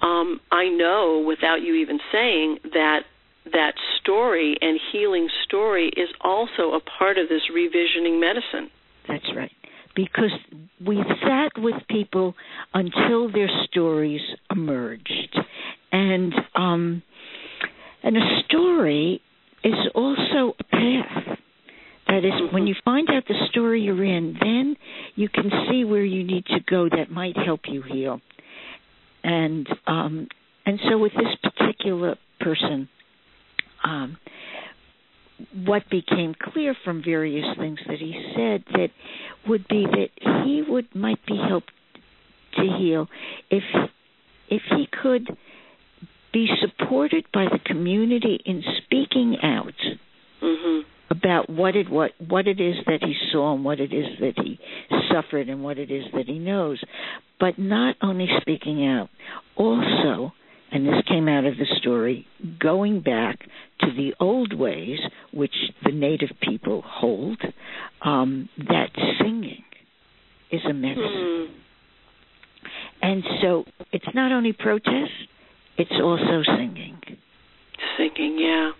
um, 0.00 0.40
I 0.50 0.68
know 0.68 1.24
without 1.26 1.62
you 1.62 1.74
even 1.74 1.98
saying 2.12 2.58
that 2.72 3.02
that 3.52 3.74
story 4.00 4.56
and 4.60 4.78
healing 4.92 5.28
story 5.44 5.88
is 5.96 6.08
also 6.20 6.72
a 6.74 6.80
part 6.80 7.18
of 7.18 7.28
this 7.28 7.42
revisioning 7.52 8.20
medicine. 8.20 8.70
That's 9.06 9.34
right. 9.34 9.52
Because 9.98 10.30
we 10.86 11.02
sat 11.22 11.50
with 11.60 11.74
people 11.90 12.36
until 12.72 13.32
their 13.32 13.50
stories 13.64 14.20
emerged, 14.48 15.36
and 15.90 16.32
um, 16.54 17.02
and 18.04 18.16
a 18.16 18.42
story 18.46 19.20
is 19.64 19.74
also 19.96 20.54
a 20.60 20.64
path. 20.70 21.38
That 22.06 22.24
is, 22.24 22.52
when 22.52 22.68
you 22.68 22.76
find 22.84 23.08
out 23.10 23.24
the 23.26 23.34
story 23.50 23.80
you're 23.80 24.04
in, 24.04 24.36
then 24.40 24.76
you 25.16 25.28
can 25.28 25.50
see 25.68 25.82
where 25.82 26.04
you 26.04 26.22
need 26.22 26.46
to 26.46 26.60
go 26.70 26.88
that 26.88 27.10
might 27.10 27.36
help 27.36 27.62
you 27.66 27.82
heal. 27.82 28.20
And 29.24 29.66
um, 29.88 30.28
and 30.64 30.78
so 30.88 30.96
with 30.96 31.12
this 31.14 31.50
particular 31.52 32.14
person, 32.40 32.88
um, 33.82 34.16
what 35.64 35.88
became 35.90 36.34
clear 36.52 36.74
from 36.84 37.02
various 37.02 37.46
things 37.56 37.78
that 37.86 37.98
he 37.98 38.12
said 38.34 38.64
that 38.72 38.88
would 39.48 39.66
be 39.68 39.86
that 39.86 40.08
he 40.44 40.62
would 40.68 40.94
might 40.94 41.24
be 41.26 41.36
helped 41.36 41.70
to 42.56 42.62
heal 42.78 43.06
if 43.50 43.62
if 44.48 44.62
he 44.76 44.88
could 45.02 45.28
be 46.32 46.48
supported 46.60 47.24
by 47.32 47.44
the 47.44 47.58
community 47.64 48.40
in 48.44 48.62
speaking 48.78 49.36
out 49.42 49.74
Mhm. 50.42 50.84
about 51.10 51.48
what 51.48 51.74
it 51.76 51.88
what 51.88 52.12
what 52.26 52.46
it 52.46 52.60
is 52.60 52.76
that 52.86 53.02
he 53.02 53.14
saw 53.30 53.54
and 53.54 53.64
what 53.64 53.80
it 53.80 53.92
is 53.92 54.18
that 54.18 54.38
he 54.38 54.58
suffered 55.10 55.48
and 55.48 55.62
what 55.62 55.78
it 55.78 55.90
is 55.90 56.04
that 56.12 56.26
he 56.26 56.38
knows 56.38 56.82
but 57.38 57.58
not 57.58 57.96
only 58.02 58.28
speaking 58.40 58.84
out 58.86 59.08
also 59.56 60.32
and 60.70 60.86
this 60.86 61.02
came 61.06 61.28
out 61.28 61.44
of 61.46 61.56
the 61.56 61.66
story 61.80 62.26
going 62.58 63.00
back 63.00 63.48
to 63.88 63.96
the 63.96 64.14
old 64.20 64.52
ways 64.58 64.98
which 65.32 65.54
the 65.84 65.92
native 65.92 66.30
people 66.42 66.82
hold 66.86 67.40
um, 68.04 68.48
that 68.58 68.90
singing 69.20 69.64
is 70.50 70.60
a 70.68 70.72
medicine 70.74 71.48
Hmm. 71.48 71.52
and 73.02 73.22
so 73.42 73.64
it's 73.92 74.08
not 74.14 74.32
only 74.32 74.52
protest 74.52 75.12
it's 75.76 75.92
also 76.02 76.42
singing 76.56 76.98
Singing, 77.96 78.38
yeah. 78.40 78.70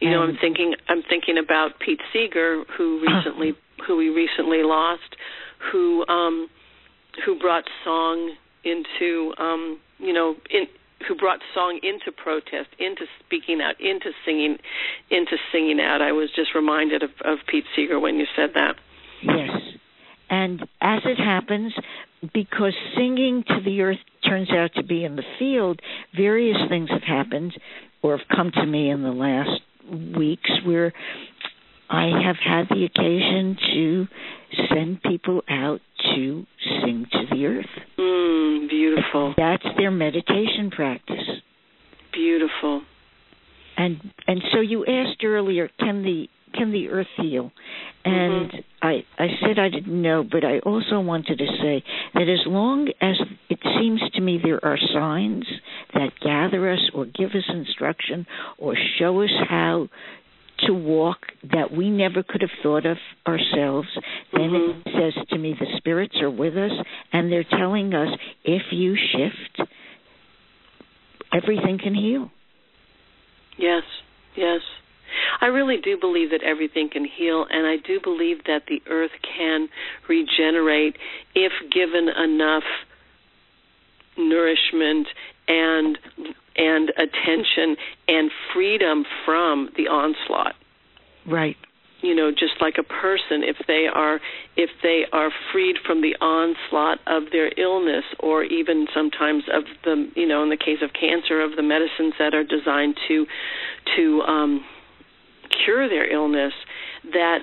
You 0.00 0.10
know, 0.10 0.22
I'm 0.22 0.36
thinking 0.40 0.74
I'm 0.88 1.02
thinking 1.08 1.38
about 1.38 1.78
Pete 1.84 2.00
Seeger, 2.12 2.64
who 2.76 3.00
recently 3.00 3.52
who 3.86 3.96
we 3.96 4.08
recently 4.08 4.62
lost, 4.62 5.16
who 5.70 6.04
um 6.08 6.48
who 7.24 7.38
brought 7.38 7.64
song 7.84 8.34
into 8.64 9.32
um 9.38 9.78
you 9.98 10.12
know 10.12 10.34
in 10.50 10.64
who 11.06 11.14
brought 11.14 11.40
song 11.54 11.80
into 11.82 12.10
protest, 12.12 12.68
into 12.78 13.06
speaking 13.24 13.60
out, 13.60 13.80
into 13.80 14.10
singing, 14.24 14.58
into 15.10 15.36
singing 15.52 15.80
out. 15.80 16.02
I 16.02 16.12
was 16.12 16.30
just 16.34 16.54
reminded 16.54 17.02
of, 17.02 17.10
of 17.24 17.38
Pete 17.46 17.64
Seeger 17.76 18.00
when 18.00 18.16
you 18.16 18.26
said 18.36 18.50
that. 18.54 18.74
Yes. 19.22 19.50
And 20.30 20.62
as 20.80 21.00
it 21.04 21.18
happens, 21.18 21.72
because 22.34 22.74
singing 22.96 23.44
to 23.48 23.60
the 23.64 23.80
earth 23.82 23.98
turns 24.26 24.50
out 24.50 24.72
to 24.74 24.82
be 24.82 25.04
in 25.04 25.16
the 25.16 25.22
field, 25.38 25.80
various 26.14 26.58
things 26.68 26.90
have 26.90 27.02
happened 27.02 27.54
or 28.02 28.16
have 28.16 28.26
come 28.28 28.50
to 28.52 28.66
me 28.66 28.90
in 28.90 29.02
the 29.02 29.10
last 29.10 29.60
weeks 30.16 30.50
where 30.64 30.92
I 31.88 32.10
have 32.24 32.36
had 32.36 32.68
the 32.68 32.84
occasion 32.84 33.56
to 33.72 34.06
send 34.68 35.02
people 35.02 35.42
out 35.48 35.80
to 36.18 36.46
sing 36.82 37.06
to 37.12 37.18
the 37.30 37.46
earth. 37.46 37.66
Mm, 37.98 38.68
beautiful. 38.68 39.34
That's 39.36 39.64
their 39.76 39.90
meditation 39.90 40.70
practice. 40.70 41.16
Beautiful. 42.12 42.82
And 43.76 44.00
and 44.26 44.42
so 44.52 44.60
you 44.60 44.84
asked 44.84 45.22
earlier, 45.24 45.70
can 45.78 46.02
the 46.02 46.28
can 46.52 46.72
the 46.72 46.88
earth 46.88 47.06
heal? 47.16 47.52
And 48.04 48.50
mm-hmm. 48.50 48.58
I 48.82 49.04
I 49.18 49.26
said 49.40 49.58
I 49.58 49.68
didn't 49.68 50.02
know, 50.02 50.24
but 50.24 50.44
I 50.44 50.58
also 50.60 51.00
wanted 51.00 51.38
to 51.38 51.46
say 51.46 51.84
that 52.14 52.28
as 52.28 52.44
long 52.46 52.88
as 53.00 53.16
it 53.48 53.60
seems 53.78 54.00
to 54.14 54.20
me 54.20 54.40
there 54.42 54.64
are 54.64 54.78
signs 54.92 55.46
that 55.94 56.10
gather 56.22 56.72
us 56.72 56.90
or 56.94 57.04
give 57.06 57.30
us 57.30 57.48
instruction 57.48 58.26
or 58.58 58.74
show 58.98 59.22
us 59.22 59.30
how 59.48 59.88
to 60.66 60.72
walk 60.72 61.18
that 61.52 61.72
we 61.72 61.90
never 61.90 62.22
could 62.22 62.40
have 62.40 62.50
thought 62.62 62.86
of 62.86 62.96
ourselves, 63.26 63.88
then 64.32 64.50
mm-hmm. 64.50 64.88
it 64.88 65.14
says 65.14 65.24
to 65.30 65.38
me 65.38 65.54
the 65.58 65.66
spirits 65.76 66.16
are 66.20 66.30
with 66.30 66.56
us 66.56 66.72
and 67.12 67.30
they're 67.30 67.44
telling 67.44 67.94
us 67.94 68.08
if 68.44 68.62
you 68.70 68.96
shift, 68.96 69.70
everything 71.32 71.78
can 71.82 71.94
heal. 71.94 72.30
Yes, 73.56 73.82
yes. 74.36 74.60
I 75.40 75.46
really 75.46 75.78
do 75.82 75.96
believe 75.98 76.30
that 76.30 76.42
everything 76.42 76.90
can 76.92 77.04
heal, 77.04 77.46
and 77.48 77.66
I 77.66 77.76
do 77.76 78.00
believe 78.02 78.44
that 78.44 78.62
the 78.68 78.82
earth 78.90 79.10
can 79.36 79.68
regenerate 80.08 80.96
if 81.34 81.52
given 81.72 82.08
enough 82.08 82.64
nourishment 84.16 85.06
and 85.46 85.98
and 86.58 86.90
attention 86.90 87.76
and 88.08 88.30
freedom 88.52 89.04
from 89.24 89.70
the 89.76 89.84
onslaught. 89.88 90.54
Right. 91.26 91.56
You 92.00 92.14
know, 92.14 92.30
just 92.30 92.60
like 92.60 92.74
a 92.78 92.84
person, 92.84 93.42
if 93.42 93.56
they 93.66 93.86
are 93.92 94.20
if 94.56 94.70
they 94.82 95.02
are 95.12 95.30
freed 95.52 95.76
from 95.84 96.00
the 96.00 96.14
onslaught 96.20 96.98
of 97.08 97.32
their 97.32 97.50
illness, 97.58 98.04
or 98.20 98.44
even 98.44 98.86
sometimes 98.94 99.44
of 99.52 99.64
the 99.84 100.08
you 100.14 100.26
know, 100.26 100.42
in 100.44 100.48
the 100.48 100.56
case 100.56 100.78
of 100.82 100.90
cancer, 100.92 101.40
of 101.40 101.56
the 101.56 101.62
medicines 101.62 102.14
that 102.18 102.34
are 102.34 102.44
designed 102.44 102.96
to 103.08 103.26
to 103.96 104.20
um, 104.22 104.64
cure 105.64 105.88
their 105.88 106.08
illness, 106.08 106.52
that 107.12 107.40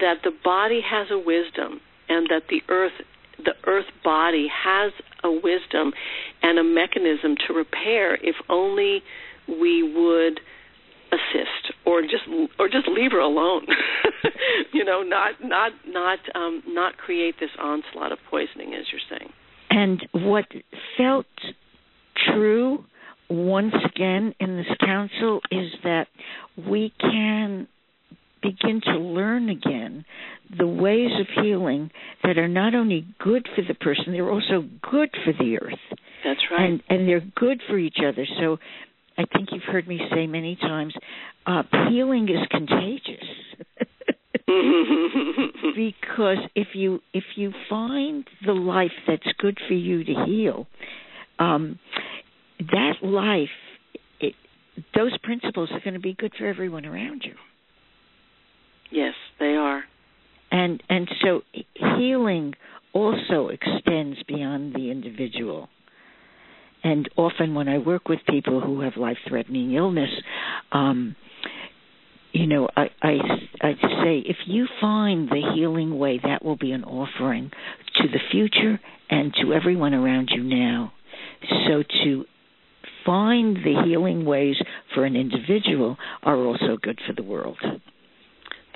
that 0.00 0.22
the 0.24 0.32
body 0.42 0.80
has 0.80 1.08
a 1.10 1.18
wisdom, 1.18 1.80
and 2.08 2.28
that 2.30 2.44
the 2.48 2.62
earth 2.70 2.92
the 3.44 3.54
earth 3.66 3.86
body 4.02 4.48
has 4.64 4.92
a 5.24 5.30
wisdom 5.30 5.92
and 6.42 6.58
a 6.58 6.64
mechanism 6.64 7.36
to 7.46 7.54
repair 7.54 8.14
if 8.16 8.36
only 8.48 9.02
we 9.48 9.82
would 9.82 10.40
assist 11.10 11.72
or 11.86 12.02
just 12.02 12.24
or 12.58 12.68
just 12.68 12.88
leave 12.88 13.12
her 13.12 13.20
alone. 13.20 13.66
You 14.72 14.84
know 14.84 15.02
not 15.02 15.34
not 15.42 15.72
not 15.86 16.18
um 16.34 16.62
not 16.66 16.96
create 16.98 17.36
this 17.40 17.50
onslaught 17.58 18.12
of 18.12 18.18
poisoning 18.30 18.74
as 18.74 18.84
you're 18.92 19.00
saying. 19.18 19.32
And 19.70 20.06
what 20.12 20.46
felt 20.96 21.26
true 22.26 22.84
once 23.28 23.74
again 23.84 24.34
in 24.40 24.56
this 24.56 24.66
council 24.80 25.40
is 25.50 25.72
that 25.84 26.06
we 26.68 26.92
can 27.00 27.68
begin 28.42 28.80
to 28.84 28.98
learn 28.98 29.48
again 29.48 30.04
the 30.56 30.66
ways 30.66 31.10
of 31.20 31.26
healing 31.42 31.90
that 32.22 32.38
are 32.38 32.48
not 32.48 32.74
only 32.74 33.06
good 33.18 33.48
for 33.54 33.62
the 33.66 33.74
person, 33.74 34.12
they're 34.12 34.30
also 34.30 34.64
good 34.90 35.10
for 35.24 35.32
the 35.32 35.58
earth. 35.58 35.78
That's 36.24 36.40
right. 36.50 36.70
And 36.70 36.82
and 36.88 37.08
they're 37.08 37.24
good 37.36 37.60
for 37.68 37.78
each 37.78 37.98
other. 38.06 38.26
So 38.40 38.58
I 39.16 39.24
think 39.32 39.48
you've 39.52 39.62
heard 39.64 39.88
me 39.88 40.00
say 40.12 40.26
many 40.26 40.56
times, 40.56 40.94
uh, 41.46 41.62
healing 41.90 42.28
is 42.28 42.46
contagious. 42.50 43.24
because 45.76 46.38
if 46.54 46.68
you 46.74 47.00
if 47.12 47.24
you 47.36 47.52
find 47.68 48.24
the 48.46 48.52
life 48.52 48.92
that's 49.06 49.26
good 49.38 49.58
for 49.66 49.74
you 49.74 50.04
to 50.04 50.24
heal, 50.26 50.66
um, 51.38 51.78
that 52.58 52.94
life, 53.02 53.48
it, 54.20 54.34
those 54.94 55.16
principles 55.18 55.70
are 55.72 55.80
going 55.80 55.94
to 55.94 56.00
be 56.00 56.14
good 56.14 56.32
for 56.38 56.46
everyone 56.46 56.86
around 56.86 57.22
you. 57.24 57.34
Yes, 58.90 59.14
they 59.38 59.54
are. 59.54 59.84
And 60.50 60.82
and 60.88 61.08
so 61.22 61.42
healing 61.74 62.54
also 62.92 63.48
extends 63.48 64.22
beyond 64.26 64.74
the 64.74 64.90
individual. 64.90 65.68
And 66.82 67.08
often 67.16 67.54
when 67.54 67.68
I 67.68 67.78
work 67.78 68.08
with 68.08 68.20
people 68.28 68.60
who 68.60 68.80
have 68.80 68.96
life-threatening 68.96 69.72
illness, 69.74 70.10
um, 70.72 71.16
you 72.32 72.46
know, 72.46 72.68
I, 72.76 72.90
I, 73.02 73.18
I 73.60 73.72
say 74.04 74.18
if 74.24 74.36
you 74.46 74.68
find 74.80 75.28
the 75.28 75.42
healing 75.54 75.98
way, 75.98 76.20
that 76.22 76.44
will 76.44 76.56
be 76.56 76.70
an 76.72 76.84
offering 76.84 77.50
to 77.96 78.08
the 78.08 78.20
future 78.30 78.80
and 79.10 79.34
to 79.40 79.52
everyone 79.52 79.92
around 79.92 80.30
you 80.32 80.44
now. 80.44 80.92
So 81.66 81.82
to 82.04 82.24
find 83.04 83.56
the 83.56 83.82
healing 83.84 84.24
ways 84.24 84.56
for 84.94 85.04
an 85.04 85.16
individual 85.16 85.96
are 86.22 86.36
also 86.36 86.76
good 86.80 87.00
for 87.06 87.12
the 87.12 87.22
world. 87.22 87.58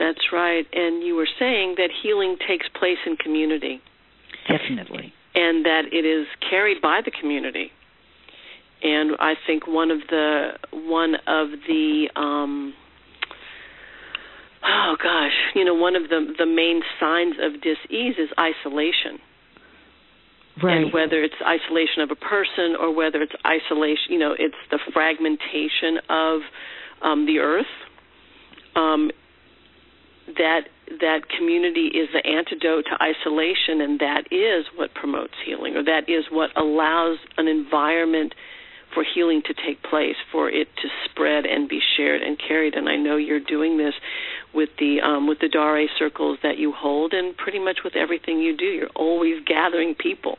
That's 0.02 0.32
right. 0.32 0.66
And 0.72 1.04
you 1.04 1.14
were 1.14 1.28
saying 1.38 1.76
that 1.76 1.90
healing 2.02 2.36
takes 2.48 2.66
place 2.76 2.98
in 3.06 3.16
community. 3.16 3.80
Definitely. 4.48 5.12
And 5.34 5.64
that 5.64 5.82
it 5.92 6.04
is 6.04 6.26
carried 6.50 6.82
by 6.82 7.00
the 7.04 7.12
community. 7.12 7.70
And 8.82 9.12
I 9.20 9.34
think 9.46 9.68
one 9.68 9.92
of 9.92 10.00
the 10.10 10.54
one 10.72 11.14
of 11.28 11.50
the 11.68 12.08
um, 12.16 12.74
oh 14.64 14.96
gosh, 15.00 15.38
you 15.54 15.64
know, 15.64 15.74
one 15.74 15.94
of 15.94 16.08
the 16.08 16.34
the 16.36 16.46
main 16.46 16.82
signs 16.98 17.36
of 17.40 17.62
disease 17.62 18.16
is 18.18 18.28
isolation. 18.36 19.20
Right. 20.60 20.78
And 20.78 20.92
whether 20.92 21.22
it's 21.22 21.34
isolation 21.46 22.02
of 22.02 22.10
a 22.10 22.16
person 22.16 22.74
or 22.78 22.92
whether 22.92 23.22
it's 23.22 23.32
isolation, 23.46 24.10
you 24.10 24.18
know, 24.18 24.34
it's 24.36 24.58
the 24.72 24.80
fragmentation 24.92 25.98
of 26.10 26.40
um, 27.02 27.24
the 27.24 27.38
earth. 27.38 27.70
Um, 28.74 29.12
that 30.36 30.62
that 31.00 31.28
community 31.28 31.86
is 31.86 32.08
the 32.12 32.26
antidote 32.26 32.84
to 32.84 33.02
isolation, 33.02 33.80
and 33.80 34.00
that 34.00 34.24
is 34.30 34.66
what 34.76 34.94
promotes 34.94 35.34
healing, 35.44 35.76
or 35.76 35.84
that 35.84 36.08
is 36.08 36.24
what 36.30 36.50
allows 36.56 37.18
an 37.38 37.48
environment 37.48 38.34
for 38.92 39.02
healing 39.02 39.42
to 39.46 39.54
take 39.54 39.82
place, 39.82 40.16
for 40.30 40.50
it 40.50 40.68
to 40.82 40.88
spread 41.08 41.46
and 41.46 41.68
be 41.68 41.80
shared 41.96 42.20
and 42.22 42.38
carried. 42.38 42.74
And 42.74 42.88
I 42.88 42.96
know 42.96 43.16
you're 43.16 43.40
doing 43.40 43.78
this 43.78 43.94
with 44.52 44.68
the 44.78 45.00
um, 45.00 45.26
with 45.26 45.38
the 45.40 45.48
Daré 45.48 45.86
circles 45.98 46.38
that 46.42 46.58
you 46.58 46.72
hold, 46.72 47.14
and 47.14 47.36
pretty 47.36 47.58
much 47.58 47.78
with 47.84 47.96
everything 47.96 48.38
you 48.38 48.56
do. 48.56 48.66
You're 48.66 48.94
always 48.94 49.42
gathering 49.46 49.94
people. 49.94 50.38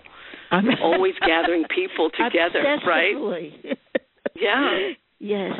I'm 0.52 0.68
always 0.84 1.16
gathering 1.26 1.66
people 1.74 2.10
together, 2.18 2.64
right? 2.86 3.14
Absolutely. 3.16 3.78
Yeah. 4.36 4.94
Yes, 5.20 5.54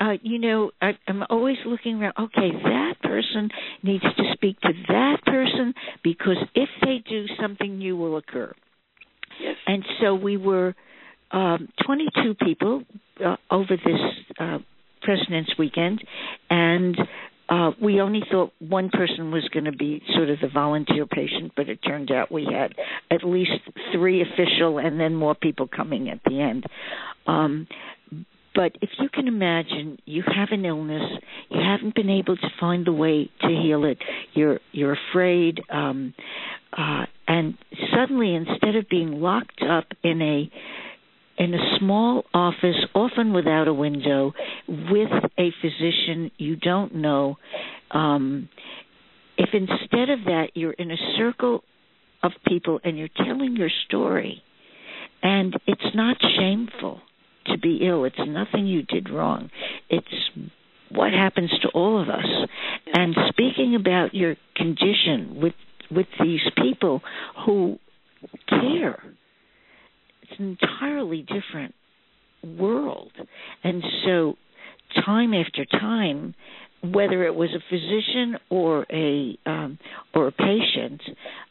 uh, 0.00 0.12
you 0.22 0.38
know, 0.38 0.70
I, 0.80 0.92
I'm 1.06 1.22
always 1.28 1.58
looking 1.66 2.00
around. 2.00 2.14
Okay, 2.18 2.50
that 2.52 2.94
person 3.02 3.50
needs 3.82 4.02
to 4.02 4.22
speak 4.32 4.58
to 4.60 4.72
that 4.88 5.18
person 5.26 5.74
because 6.02 6.38
if 6.54 6.68
they 6.82 7.02
do, 7.08 7.26
something 7.40 7.78
new 7.78 7.96
will 7.96 8.16
occur. 8.16 8.52
Yes. 9.40 9.56
And 9.66 9.84
so 10.00 10.14
we 10.14 10.36
were 10.36 10.74
um, 11.30 11.68
22 11.84 12.34
people 12.42 12.82
uh, 13.24 13.36
over 13.50 13.76
this 13.76 14.00
uh, 14.38 14.58
President's 15.02 15.52
Weekend, 15.58 16.02
and 16.48 16.96
uh, 17.50 17.72
we 17.82 18.00
only 18.00 18.22
thought 18.30 18.52
one 18.60 18.90
person 18.90 19.32
was 19.32 19.48
going 19.52 19.64
to 19.64 19.72
be 19.72 20.02
sort 20.14 20.30
of 20.30 20.38
the 20.40 20.48
volunteer 20.48 21.04
patient, 21.04 21.52
but 21.56 21.68
it 21.68 21.80
turned 21.84 22.12
out 22.12 22.30
we 22.30 22.46
had 22.50 22.72
at 23.10 23.24
least 23.24 23.50
three 23.92 24.22
official 24.22 24.78
and 24.78 25.00
then 25.00 25.14
more 25.14 25.34
people 25.34 25.66
coming 25.66 26.08
at 26.08 26.20
the 26.24 26.40
end. 26.40 26.64
Um, 27.26 27.66
but 28.54 28.76
if 28.80 28.90
you 28.98 29.08
can 29.08 29.28
imagine, 29.28 29.98
you 30.06 30.22
have 30.26 30.48
an 30.50 30.64
illness, 30.64 31.02
you 31.50 31.60
haven't 31.60 31.94
been 31.94 32.10
able 32.10 32.36
to 32.36 32.48
find 32.58 32.86
the 32.86 32.92
way 32.92 33.30
to 33.42 33.48
heal 33.48 33.84
it. 33.84 33.98
You're 34.34 34.58
you're 34.72 34.96
afraid, 35.10 35.60
um, 35.70 36.14
uh, 36.76 37.06
and 37.28 37.56
suddenly, 37.94 38.34
instead 38.34 38.76
of 38.76 38.88
being 38.88 39.20
locked 39.20 39.62
up 39.62 39.86
in 40.02 40.20
a 40.20 40.50
in 41.42 41.54
a 41.54 41.78
small 41.78 42.24
office, 42.34 42.76
often 42.94 43.32
without 43.32 43.68
a 43.68 43.74
window, 43.74 44.32
with 44.68 45.10
a 45.38 45.50
physician 45.62 46.30
you 46.36 46.56
don't 46.56 46.94
know, 46.94 47.36
um, 47.92 48.48
if 49.38 49.50
instead 49.52 50.10
of 50.10 50.24
that 50.26 50.48
you're 50.54 50.72
in 50.72 50.90
a 50.90 50.96
circle 51.16 51.62
of 52.22 52.32
people 52.46 52.80
and 52.84 52.98
you're 52.98 53.08
telling 53.24 53.56
your 53.56 53.70
story, 53.86 54.42
and 55.22 55.54
it's 55.66 55.94
not 55.94 56.16
shameful 56.36 57.00
to 57.46 57.58
be 57.58 57.80
ill. 57.82 58.04
It's 58.04 58.16
nothing 58.18 58.66
you 58.66 58.82
did 58.82 59.10
wrong. 59.10 59.50
It's 59.88 60.06
what 60.90 61.12
happens 61.12 61.50
to 61.62 61.68
all 61.68 62.00
of 62.00 62.08
us. 62.08 62.26
And 62.92 63.14
speaking 63.28 63.76
about 63.78 64.14
your 64.14 64.36
condition 64.56 65.40
with 65.40 65.54
with 65.90 66.06
these 66.22 66.40
people 66.56 67.02
who 67.44 67.78
care. 68.48 69.02
It's 70.22 70.38
an 70.38 70.56
entirely 70.60 71.22
different 71.22 71.74
world. 72.44 73.12
And 73.64 73.82
so, 74.04 74.34
time 75.04 75.34
after 75.34 75.64
time, 75.64 76.34
whether 76.82 77.24
it 77.24 77.34
was 77.34 77.50
a 77.50 77.62
physician 77.68 78.38
or 78.48 78.86
a 78.90 79.38
um, 79.46 79.78
or 80.14 80.28
a 80.28 80.32
patient, 80.32 81.02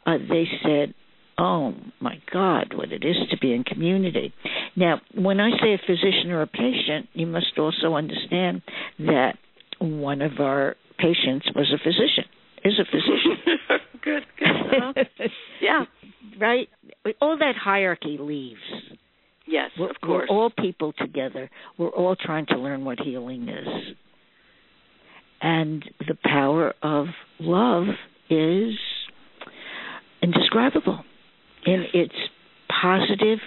uh, 0.05 0.17
they 0.17 0.45
said, 0.63 0.93
"Oh 1.39 1.73
my 1.99 2.21
God, 2.31 2.73
what 2.75 2.91
it 2.91 3.03
is 3.03 3.15
to 3.31 3.37
be 3.37 3.53
in 3.53 3.63
community." 3.63 4.33
Now, 4.75 5.01
when 5.15 5.39
I 5.39 5.51
say 5.51 5.73
a 5.73 5.77
physician 5.85 6.31
or 6.31 6.41
a 6.41 6.47
patient, 6.47 7.09
you 7.13 7.27
must 7.27 7.57
also 7.57 7.95
understand 7.95 8.61
that 8.99 9.37
one 9.79 10.21
of 10.21 10.39
our 10.39 10.75
patients 10.97 11.47
was 11.55 11.73
a 11.73 11.77
physician. 11.77 12.25
Is 12.63 12.73
a 12.77 12.85
physician. 12.85 13.57
good. 14.03 14.23
Good. 14.37 14.47
Uh-huh. 14.49 15.03
yeah. 15.61 15.85
Right. 16.39 16.67
All 17.21 17.37
that 17.37 17.55
hierarchy 17.55 18.17
leaves. 18.19 18.59
Yes, 19.47 19.71
we're, 19.79 19.89
of 19.89 19.95
course. 20.01 20.27
We're 20.29 20.35
all 20.35 20.51
people 20.51 20.93
together. 20.93 21.49
We're 21.77 21.89
all 21.89 22.15
trying 22.15 22.45
to 22.47 22.57
learn 22.57 22.85
what 22.85 22.99
healing 22.99 23.49
is. 23.49 23.95
And 25.41 25.83
the 25.99 26.17
power 26.23 26.73
of 26.83 27.07
love 27.39 27.85
is 28.29 28.73
indescribable 30.21 31.03
in 31.69 31.85
its 31.93 32.15
positive, 32.81 33.39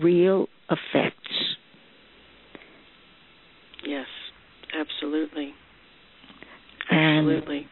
real 0.00 0.48
effects. 0.70 1.16
Yes, 3.84 4.06
absolutely. 4.78 5.54
Absolutely. 6.90 7.58
And, 7.58 7.66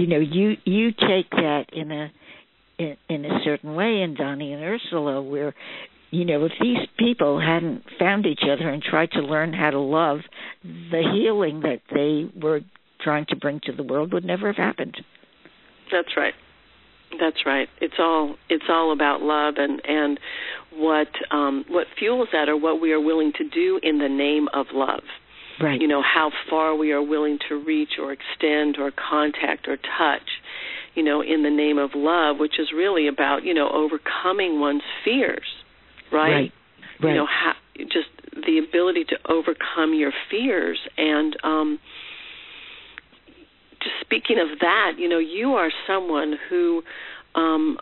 you 0.00 0.06
know, 0.06 0.18
you 0.18 0.56
you 0.64 0.92
take 0.92 1.30
that 1.30 1.64
in 1.72 1.90
a 1.90 2.12
in, 2.78 2.96
in 3.08 3.24
a 3.24 3.40
certain 3.44 3.74
way 3.74 4.00
in 4.00 4.14
Donnie 4.14 4.52
and 4.52 4.62
Ursula, 4.62 5.20
where 5.20 5.54
you 6.10 6.26
know, 6.26 6.44
if 6.44 6.52
these 6.60 6.86
people 6.98 7.40
hadn't 7.40 7.84
found 7.98 8.26
each 8.26 8.42
other 8.42 8.68
and 8.68 8.82
tried 8.82 9.10
to 9.12 9.20
learn 9.20 9.54
how 9.54 9.70
to 9.70 9.80
love, 9.80 10.18
the 10.62 11.02
healing 11.12 11.60
that 11.60 11.80
they 11.92 12.30
were 12.38 12.60
trying 13.00 13.24
to 13.30 13.36
bring 13.36 13.60
to 13.64 13.72
the 13.72 13.82
world 13.82 14.12
would 14.12 14.24
never 14.24 14.46
have 14.46 14.56
happened. 14.56 14.94
That's 15.90 16.14
right. 16.16 16.34
That's 17.22 17.46
right. 17.46 17.68
It's 17.80 17.94
all 18.00 18.34
it's 18.50 18.64
all 18.68 18.92
about 18.92 19.22
love 19.22 19.54
and 19.58 19.80
and 19.86 20.18
what 20.74 21.08
um, 21.30 21.64
what 21.68 21.86
fuels 21.96 22.28
that, 22.32 22.48
or 22.48 22.56
what 22.56 22.80
we 22.80 22.90
are 22.92 23.00
willing 23.00 23.32
to 23.38 23.48
do 23.48 23.78
in 23.80 23.98
the 23.98 24.08
name 24.08 24.48
of 24.52 24.66
love. 24.74 25.04
Right. 25.60 25.80
You 25.80 25.86
know 25.86 26.02
how 26.02 26.32
far 26.50 26.74
we 26.74 26.90
are 26.90 27.02
willing 27.02 27.38
to 27.48 27.54
reach, 27.54 27.90
or 28.00 28.12
extend, 28.12 28.76
or 28.78 28.90
contact, 28.90 29.68
or 29.68 29.76
touch. 29.76 30.28
You 30.94 31.04
know, 31.04 31.22
in 31.22 31.44
the 31.44 31.50
name 31.50 31.78
of 31.78 31.90
love, 31.94 32.38
which 32.38 32.58
is 32.58 32.72
really 32.74 33.06
about 33.06 33.44
you 33.44 33.54
know 33.54 33.70
overcoming 33.70 34.58
one's 34.58 34.82
fears 35.04 35.46
right? 36.12 36.30
Right. 36.30 36.52
right. 37.00 37.10
You 37.10 37.14
know, 37.14 37.26
ha- 37.28 37.56
just 37.76 38.08
the 38.34 38.58
ability 38.58 39.04
to 39.04 39.16
overcome 39.28 39.94
your 39.94 40.12
fears 40.30 40.78
and 40.96 41.36
um 41.42 41.78
just 43.82 43.96
speaking 44.00 44.38
of 44.38 44.58
that, 44.60 44.92
you 44.98 45.08
know, 45.08 45.18
you 45.18 45.54
are 45.54 45.70
someone 45.86 46.38
who 46.48 46.82
um 47.34 47.78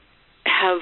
have 0.46 0.80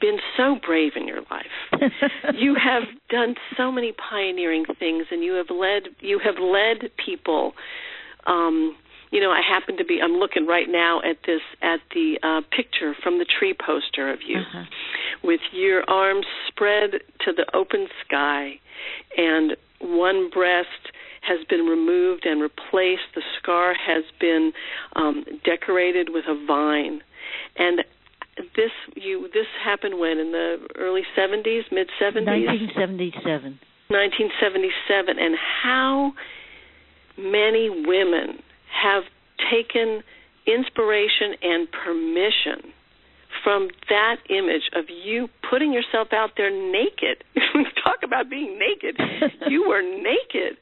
been 0.00 0.18
so 0.36 0.56
brave 0.64 0.92
in 0.96 1.06
your 1.06 1.22
life. 1.30 1.82
you 2.34 2.54
have 2.54 2.82
done 3.08 3.36
so 3.56 3.70
many 3.70 3.92
pioneering 3.92 4.64
things 4.78 5.06
and 5.10 5.22
you 5.22 5.34
have 5.34 5.50
led 5.50 5.84
you 6.00 6.18
have 6.18 6.36
led 6.38 6.90
people 7.04 7.52
um 8.26 8.76
you 9.10 9.20
know, 9.20 9.30
I 9.30 9.42
happen 9.48 9.76
to 9.76 9.84
be 9.84 10.00
I'm 10.02 10.14
looking 10.14 10.44
right 10.46 10.68
now 10.68 11.00
at 11.00 11.18
this 11.26 11.42
at 11.62 11.80
the 11.94 12.18
uh 12.22 12.40
picture 12.50 12.94
from 13.02 13.18
the 13.18 13.24
tree 13.24 13.54
poster 13.54 14.12
of 14.12 14.20
you. 14.26 14.38
Uh-huh 14.38 14.64
with 15.24 15.40
your 15.52 15.88
arms 15.88 16.26
spread 16.46 17.00
to 17.20 17.32
the 17.32 17.46
open 17.56 17.88
sky, 18.06 18.60
and 19.16 19.56
one 19.80 20.30
breast 20.30 20.92
has 21.26 21.44
been 21.48 21.66
removed 21.66 22.26
and 22.26 22.40
replaced. 22.40 23.08
The 23.14 23.22
scar 23.38 23.74
has 23.74 24.04
been 24.20 24.52
um, 24.96 25.24
decorated 25.44 26.08
with 26.10 26.24
a 26.28 26.46
vine, 26.46 27.00
and 27.56 27.84
this 28.56 28.72
you 28.94 29.28
this 29.32 29.46
happened 29.62 29.98
when 29.98 30.18
in 30.18 30.32
the 30.32 30.56
early 30.76 31.02
70s, 31.16 31.70
mid 31.70 31.88
70s. 32.00 32.26
1977. 32.26 33.58
1977, 33.88 35.18
and 35.18 35.36
how 35.62 36.12
many 37.18 37.68
women 37.70 38.42
have 38.72 39.04
taken 39.50 40.02
inspiration 40.46 41.36
and 41.42 41.68
permission 41.70 42.72
from 43.42 43.68
that 43.88 44.16
image 44.30 44.70
of 44.74 44.84
you 44.88 45.28
putting 45.48 45.72
yourself 45.72 46.08
out 46.12 46.30
there 46.36 46.50
naked. 46.50 47.24
Talk 47.84 47.98
about 48.02 48.30
being 48.30 48.58
naked. 48.58 48.98
you 49.48 49.68
were 49.68 49.82
naked 49.82 50.56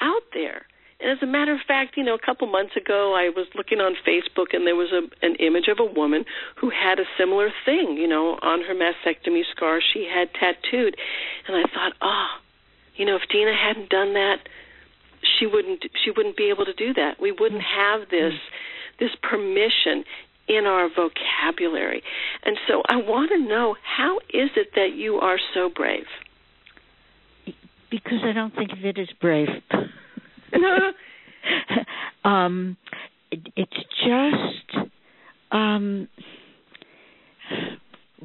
out 0.00 0.22
there. 0.32 0.66
And 1.00 1.10
as 1.10 1.22
a 1.22 1.26
matter 1.26 1.52
of 1.52 1.60
fact, 1.66 1.96
you 1.96 2.04
know, 2.04 2.14
a 2.14 2.24
couple 2.24 2.46
months 2.46 2.76
ago, 2.76 3.14
I 3.14 3.28
was 3.28 3.46
looking 3.54 3.80
on 3.80 3.94
Facebook, 4.06 4.54
and 4.54 4.66
there 4.66 4.76
was 4.76 4.92
a, 4.92 5.02
an 5.26 5.34
image 5.36 5.68
of 5.68 5.78
a 5.80 5.84
woman 5.84 6.24
who 6.56 6.70
had 6.70 6.98
a 6.98 7.04
similar 7.18 7.50
thing, 7.64 7.96
you 7.98 8.08
know, 8.08 8.38
on 8.42 8.62
her 8.62 8.74
mastectomy 8.74 9.42
scar 9.54 9.80
she 9.80 10.08
had 10.08 10.32
tattooed, 10.32 10.96
and 11.46 11.56
I 11.56 11.62
thought, 11.74 11.92
oh, 12.00 12.28
you 12.96 13.04
know, 13.04 13.16
if 13.16 13.22
Deena 13.30 13.54
hadn't 13.54 13.90
done 13.90 14.14
that, 14.14 14.38
she 15.38 15.46
wouldn't 15.46 15.84
she 16.04 16.10
wouldn't 16.10 16.36
be 16.36 16.50
able 16.50 16.64
to 16.64 16.74
do 16.74 16.94
that. 16.94 17.20
We 17.20 17.32
wouldn't 17.32 17.62
mm-hmm. 17.62 18.00
have 18.00 18.08
this 18.10 18.34
mm-hmm. 18.34 19.04
this 19.04 19.10
permission 19.22 20.04
in 20.46 20.66
our 20.66 20.88
vocabulary. 20.88 22.02
And 22.44 22.58
so 22.68 22.82
I 22.88 22.96
want 22.96 23.30
to 23.30 23.38
know 23.38 23.76
how 23.82 24.18
is 24.28 24.50
it 24.56 24.72
that 24.74 24.94
you 24.94 25.16
are 25.16 25.38
so 25.54 25.70
brave? 25.74 26.06
Because 27.94 28.18
I 28.24 28.32
don't 28.32 28.52
think 28.56 28.72
of 28.72 28.84
it 28.84 28.98
as 28.98 29.06
brave. 29.20 29.46
um, 32.24 32.76
it, 33.30 33.40
it's 33.54 33.72
just, 34.04 34.88
um, 35.52 36.08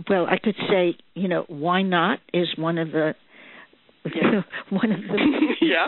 well, 0.09 0.25
I 0.25 0.39
could 0.39 0.55
say, 0.69 0.95
you 1.13 1.27
know, 1.27 1.45
why 1.47 1.83
not 1.83 2.17
is 2.33 2.47
one 2.57 2.79
of 2.79 2.91
the 2.91 3.13
one 4.71 4.91
of 4.91 5.01
the 5.01 5.19
yeah. 5.61 5.87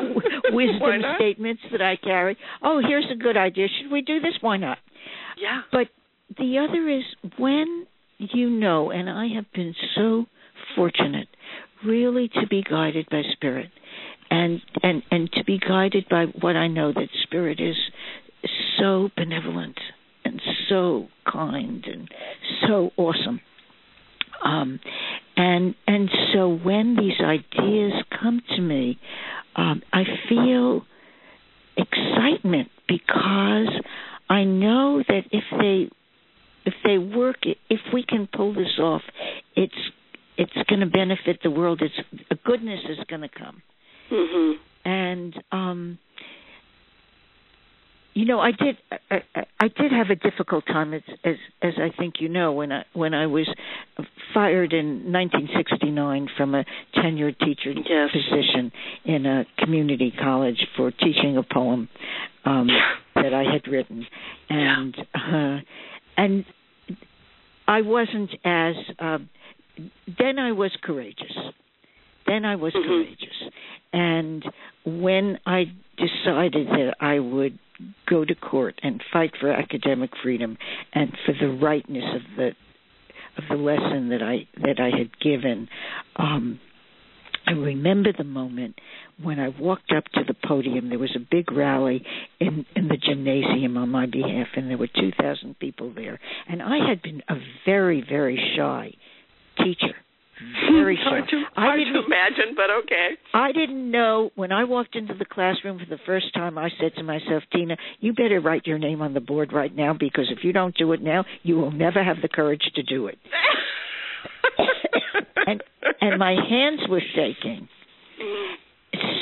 wisdom 0.51 1.01
statements 1.15 1.63
that 1.71 1.81
I 1.81 1.95
carry. 1.95 2.37
Oh, 2.61 2.81
here's 2.87 3.07
a 3.11 3.15
good 3.15 3.35
idea. 3.35 3.65
Should 3.81 3.91
we 3.91 4.01
do 4.01 4.19
this? 4.19 4.33
Why 4.41 4.57
not? 4.57 4.77
Yeah. 5.41 5.61
But 5.71 5.87
the 6.37 6.59
other 6.59 6.87
is 6.87 7.03
when 7.39 7.87
you 8.19 8.47
know, 8.47 8.91
and 8.91 9.09
I 9.09 9.27
have 9.35 9.45
been 9.55 9.73
so 9.95 10.25
fortunate 10.75 11.27
really 11.85 12.29
to 12.29 12.47
be 12.47 12.63
guided 12.63 13.09
by 13.09 13.21
spirit 13.33 13.69
and 14.29 14.61
and 14.81 15.03
and 15.11 15.31
to 15.33 15.43
be 15.43 15.59
guided 15.59 16.07
by 16.09 16.25
what 16.39 16.55
I 16.55 16.67
know 16.67 16.91
that 16.93 17.09
spirit 17.23 17.59
is 17.59 17.75
so 18.79 19.09
benevolent 19.15 19.79
and 20.23 20.41
so 20.69 21.07
kind 21.31 21.85
and 21.85 22.09
so 22.67 22.91
awesome. 22.97 23.41
Um, 24.43 24.79
and 25.35 25.75
and 25.87 26.09
so 26.33 26.49
when 26.49 26.95
these 26.95 27.19
ideas 27.21 27.93
come 28.19 28.41
to 28.55 28.61
me, 28.61 28.99
um, 29.55 29.83
I 29.93 30.03
feel 30.27 30.83
excitement 31.77 32.69
because 32.87 33.69
I 34.29 34.43
know 34.43 35.03
that 35.07 35.23
if 35.31 35.43
they 35.59 35.89
if 36.65 36.73
they 36.83 36.97
work, 36.97 37.37
if 37.69 37.79
we 37.93 38.03
can 38.03 38.27
pull 38.31 38.53
this 38.53 38.79
off, 38.79 39.01
going 40.81 40.91
to 40.91 40.97
benefit 40.97 41.39
the 41.43 41.51
world. 41.51 41.81
It's 41.81 42.39
goodness 42.43 42.79
is 42.89 42.97
going 43.07 43.21
to 43.21 43.29
come. 43.29 43.61
Mm-hmm. 44.11 44.89
And 44.89 45.43
um, 45.51 45.99
you 48.13 48.25
know, 48.25 48.39
I 48.39 48.51
did 48.51 48.77
I, 49.09 49.21
I 49.59 49.67
did 49.67 49.91
have 49.91 50.09
a 50.09 50.15
difficult 50.15 50.65
time 50.65 50.93
as 50.93 51.01
as 51.23 51.35
as 51.61 51.73
I 51.77 51.95
think 51.97 52.15
you 52.19 52.29
know 52.29 52.51
when 52.51 52.71
I 52.71 52.83
when 52.93 53.13
I 53.13 53.27
was 53.27 53.47
fired 54.33 54.73
in 54.73 55.11
1969 55.11 56.29
from 56.35 56.55
a 56.55 56.65
tenured 56.95 57.37
teacher 57.39 57.71
yes. 57.71 58.09
position 58.11 58.71
in 59.05 59.25
a 59.25 59.45
community 59.59 60.11
college 60.19 60.67
for 60.75 60.91
teaching 60.91 61.37
a 61.37 61.43
poem 61.43 61.89
um, 62.43 62.67
that 63.15 63.33
I 63.33 63.43
had 63.43 63.67
written, 63.71 64.05
and 64.49 64.97
yeah. 64.97 65.57
uh, 65.57 65.61
and 66.17 66.45
I 67.67 67.81
wasn't 67.81 68.31
as 68.43 68.75
uh, 68.99 69.19
then 70.19 70.39
I 70.39 70.51
was 70.51 70.71
courageous. 70.83 71.35
Then 72.27 72.45
I 72.45 72.55
was 72.55 72.73
mm-hmm. 72.73 72.87
courageous, 72.87 73.53
and 73.91 74.45
when 74.85 75.39
I 75.45 75.65
decided 75.97 76.67
that 76.67 76.95
I 76.99 77.19
would 77.19 77.57
go 78.09 78.23
to 78.25 78.35
court 78.35 78.79
and 78.83 79.03
fight 79.11 79.31
for 79.39 79.51
academic 79.51 80.11
freedom 80.21 80.57
and 80.93 81.11
for 81.25 81.33
the 81.39 81.51
rightness 81.51 82.03
of 82.15 82.21
the 82.37 82.51
of 83.37 83.43
the 83.49 83.55
lesson 83.55 84.09
that 84.09 84.21
I 84.21 84.47
that 84.61 84.79
I 84.79 84.95
had 84.97 85.17
given, 85.19 85.67
um, 86.17 86.59
I 87.47 87.51
remember 87.51 88.11
the 88.15 88.23
moment 88.23 88.75
when 89.21 89.39
I 89.39 89.49
walked 89.49 89.91
up 89.95 90.05
to 90.13 90.21
the 90.27 90.35
podium. 90.47 90.89
There 90.89 90.99
was 90.99 91.15
a 91.15 91.19
big 91.19 91.51
rally 91.51 92.05
in 92.39 92.65
in 92.75 92.87
the 92.87 92.97
gymnasium 92.97 93.77
on 93.77 93.89
my 93.89 94.05
behalf, 94.05 94.47
and 94.55 94.69
there 94.69 94.77
were 94.77 94.87
two 94.87 95.11
thousand 95.19 95.59
people 95.59 95.91
there. 95.93 96.19
And 96.47 96.61
I 96.61 96.87
had 96.87 97.01
been 97.01 97.23
a 97.29 97.35
very 97.65 98.05
very 98.07 98.39
shy 98.55 98.93
teacher, 99.63 99.95
hmm. 100.39 100.75
very 100.75 100.95
hard 101.01 101.29
sure. 101.29 101.39
to, 101.39 101.45
I 101.55 101.61
hard 101.61 101.79
didn't 101.79 101.93
to 101.93 102.05
imagine, 102.05 102.55
but 102.55 102.69
okay. 102.83 103.09
I 103.33 103.51
didn't 103.51 103.89
know 103.89 104.31
when 104.35 104.51
I 104.51 104.63
walked 104.63 104.95
into 104.95 105.13
the 105.13 105.25
classroom 105.25 105.79
for 105.79 105.85
the 105.85 105.99
first 106.05 106.33
time. 106.33 106.57
I 106.57 106.69
said 106.79 106.93
to 106.97 107.03
myself, 107.03 107.43
Tina, 107.51 107.77
you 107.99 108.13
better 108.13 108.39
write 108.39 108.67
your 108.67 108.77
name 108.77 109.01
on 109.01 109.13
the 109.13 109.19
board 109.19 109.53
right 109.53 109.73
now 109.75 109.93
because 109.93 110.31
if 110.35 110.43
you 110.43 110.53
don't 110.53 110.75
do 110.75 110.91
it 110.93 111.01
now, 111.01 111.25
you 111.43 111.55
will 111.55 111.71
never 111.71 112.03
have 112.03 112.17
the 112.21 112.29
courage 112.29 112.63
to 112.75 112.83
do 112.83 113.07
it. 113.07 113.17
and 115.47 115.63
and 115.99 116.19
my 116.19 116.31
hands 116.31 116.81
were 116.89 117.01
shaking. 117.15 117.67
Hmm. 118.19 118.55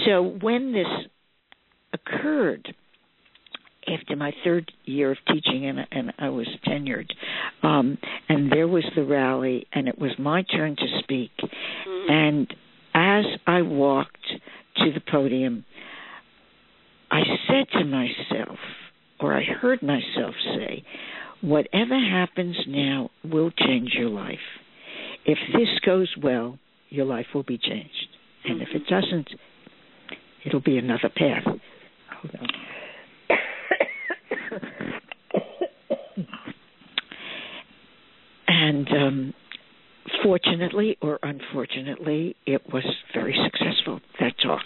So 0.06 0.24
when 0.24 0.74
this 0.74 0.88
occurred 1.94 2.74
after 3.90 4.16
my 4.16 4.32
third 4.44 4.72
year 4.86 5.12
of 5.12 5.18
teaching 5.28 5.66
and 5.66 5.80
and 5.92 6.14
I 6.18 6.30
was 6.30 6.48
tenured. 6.66 7.10
Um 7.64 7.98
and 8.28 8.52
there 8.52 8.68
was 8.68 8.86
the 8.96 9.04
rally 9.04 9.68
and 9.74 9.88
it 9.88 10.00
was 10.00 10.12
my 10.20 10.44
turn 10.44 10.76
to 10.76 11.00
speak. 11.00 11.32
Mm-hmm. 11.40 12.12
and 12.12 12.56
as 12.94 13.26
I 13.46 13.62
walked 13.62 14.26
to 14.78 14.92
the 14.94 15.02
podium 15.12 15.66
I 17.12 17.22
said 17.48 17.80
to 17.80 17.86
myself 17.86 18.60
or 19.20 19.34
I 19.34 19.44
heard 19.44 19.82
myself 19.82 20.36
say 20.56 20.84
whatever 21.42 21.98
happens 21.98 22.58
now 22.68 23.10
will 23.24 23.52
change 23.52 23.92
your 23.94 24.10
life. 24.10 24.38
If 25.26 25.38
this 25.54 25.70
goes 25.86 26.14
well 26.22 26.58
your 26.90 27.06
life 27.06 27.28
will 27.34 27.44
be 27.44 27.58
changed. 27.58 28.08
And 28.46 28.62
if 28.62 28.70
it 28.74 28.88
doesn't 28.88 29.30
it'll 30.46 30.62
be 30.62 30.78
another 30.78 31.10
path. 31.16 31.44
Hold 31.46 32.36
on 32.42 32.48
um, 38.92 39.34
fortunately 40.24 40.98
or 41.02 41.20
unfortunately, 41.24 42.36
it 42.46 42.62
was 42.72 42.84
very 43.14 43.38
successful. 43.44 44.00
That 44.20 44.34
talk, 44.42 44.64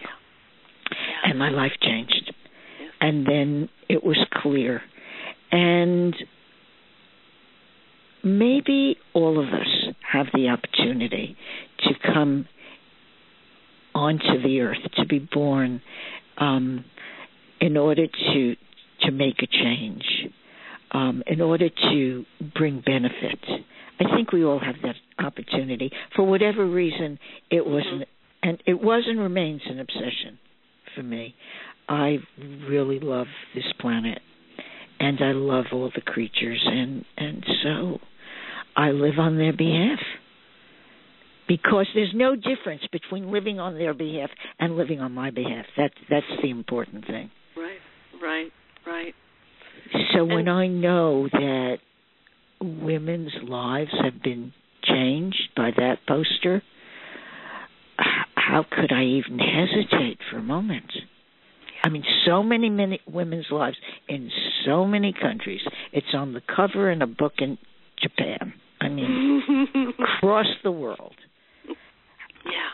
and 1.24 1.38
my 1.38 1.50
life 1.50 1.74
changed. 1.82 2.34
And 3.02 3.26
then 3.28 3.70
it 3.90 4.02
was 4.02 4.18
clear, 4.42 4.82
and 5.52 6.16
maybe 8.24 8.96
all 9.14 9.38
of 9.38 9.54
us 9.54 9.94
have 10.10 10.28
the 10.34 10.48
opportunity 10.48 11.36
to 11.80 11.94
come 12.14 12.48
onto 13.94 14.42
the 14.42 14.62
earth, 14.62 14.78
to 14.96 15.06
be 15.06 15.20
born, 15.20 15.82
um, 16.38 16.86
in 17.60 17.76
order 17.76 18.08
to 18.08 18.56
to 19.02 19.12
make 19.12 19.44
a 19.44 19.48
change, 19.48 20.06
um, 20.92 21.24
in 21.28 21.42
order 21.42 21.68
to 21.70 22.26
bring 22.56 22.82
benefit. 22.86 23.40
I 24.00 24.16
think 24.16 24.32
we 24.32 24.44
all 24.44 24.60
have 24.60 24.76
that 24.84 24.96
opportunity. 25.24 25.92
For 26.16 26.24
whatever 26.24 26.66
reason, 26.66 27.20
it 27.52 27.66
wasn't, 27.66 28.08
and 28.42 28.62
it 28.66 28.82
was 28.82 29.04
and 29.08 29.20
remains 29.20 29.62
an 29.66 29.80
obsession 29.80 30.40
for 30.96 31.04
me. 31.04 31.36
I 31.88 32.18
really 32.68 33.00
love 33.00 33.28
this 33.54 33.66
planet, 33.80 34.20
and 35.00 35.20
I 35.22 35.32
love 35.34 35.66
all 35.72 35.92
the 35.94 36.02
creatures, 36.02 36.62
and 36.66 37.06
and 37.18 37.46
so 37.64 38.00
I 38.76 38.92
live 38.92 39.20
on 39.20 39.38
their 39.38 39.54
behalf 39.54 40.00
because 41.48 41.88
there's 41.94 42.14
no 42.14 42.36
difference 42.36 42.82
between 42.92 43.32
living 43.32 43.60
on 43.60 43.78
their 43.78 43.94
behalf 43.94 44.30
and 44.60 44.76
living 44.76 45.02
on 45.02 45.12
my 45.12 45.30
behalf. 45.30 45.66
That's 45.78 45.94
that's 46.10 46.26
the 46.42 46.50
important 46.50 47.06
thing. 47.06 47.30
Right, 47.56 47.80
right, 48.22 48.52
right. 48.88 49.14
So 50.16 50.24
when 50.26 50.48
I 50.48 50.68
know 50.68 51.28
that 51.32 51.78
women's 52.64 53.34
lives 53.44 53.92
have 54.04 54.22
been 54.24 54.54
changed 54.84 55.50
by 55.56 55.72
that 55.78 56.00
poster, 56.08 56.62
how 58.36 58.66
could 58.70 58.92
I 58.92 59.04
even 59.04 59.40
hesitate 59.40 60.20
for 60.30 60.38
a 60.38 60.44
moment? 60.44 60.92
I 61.84 61.90
mean, 61.90 62.04
so 62.26 62.42
many, 62.44 62.70
many 62.70 63.02
women's 63.06 63.48
lives 63.52 63.78
in 64.08 64.32
so 64.66 64.86
many 64.86 65.14
countries. 65.14 65.62
It's 65.92 66.14
on 66.14 66.34
the 66.34 66.42
cover 66.42 66.90
in 66.90 67.02
a 67.02 67.08
book 67.08 67.34
in 67.40 67.58
Japan. 68.02 68.54
I 68.80 68.90
mean, 68.90 69.94
across 70.18 70.48
the 70.64 70.72
world. 70.72 71.16
Yeah. 72.46 72.74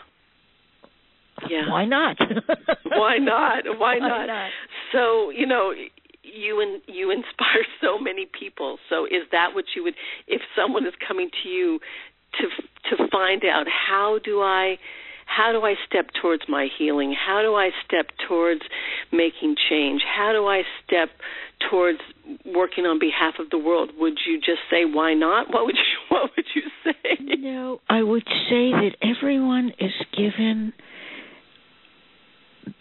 Yeah. 1.48 1.70
Why 1.70 1.84
not? 1.86 2.18
Why 2.84 3.18
not? 3.18 3.64
Why 3.78 3.98
not? 3.98 4.26
not? 4.26 4.50
So 4.92 5.30
you 5.30 5.46
know, 5.46 5.72
you 6.34 6.60
and 6.60 6.80
you 6.86 7.10
inspire 7.10 7.64
so 7.80 7.98
many 7.98 8.26
people. 8.26 8.78
So 8.88 9.04
is 9.04 9.24
that 9.32 9.54
what 9.54 9.64
you 9.74 9.84
would, 9.84 9.94
if 10.26 10.42
someone 10.56 10.86
is 10.86 10.94
coming 11.06 11.30
to 11.42 11.48
you 11.48 11.80
to 12.38 12.96
to 12.96 13.08
find 13.10 13.44
out 13.44 13.66
how 13.68 14.18
do 14.24 14.40
I, 14.40 14.76
how 15.26 15.52
do 15.52 15.64
I 15.64 15.74
step 15.86 16.06
towards 16.20 16.42
my 16.48 16.68
healing? 16.78 17.14
How 17.14 17.42
do 17.42 17.54
I 17.54 17.70
step 17.84 18.06
towards 18.26 18.62
making 19.12 19.56
change? 19.68 20.02
How 20.02 20.32
do 20.32 20.46
I 20.46 20.62
step 20.84 21.10
towards 21.70 22.00
working 22.44 22.86
on 22.86 22.98
behalf 22.98 23.34
of 23.38 23.50
the 23.50 23.58
world? 23.58 23.90
Would 23.98 24.18
you 24.26 24.38
just 24.38 24.60
say 24.70 24.84
why 24.84 25.14
not? 25.14 25.52
What 25.52 25.66
would 25.66 25.76
you 25.76 25.82
What 26.10 26.30
would 26.36 26.46
you 26.54 26.62
say? 26.84 27.36
No, 27.38 27.80
I 27.88 28.02
would 28.02 28.24
say 28.26 28.70
that 28.72 28.96
everyone 29.02 29.72
is 29.78 29.92
given 30.16 30.72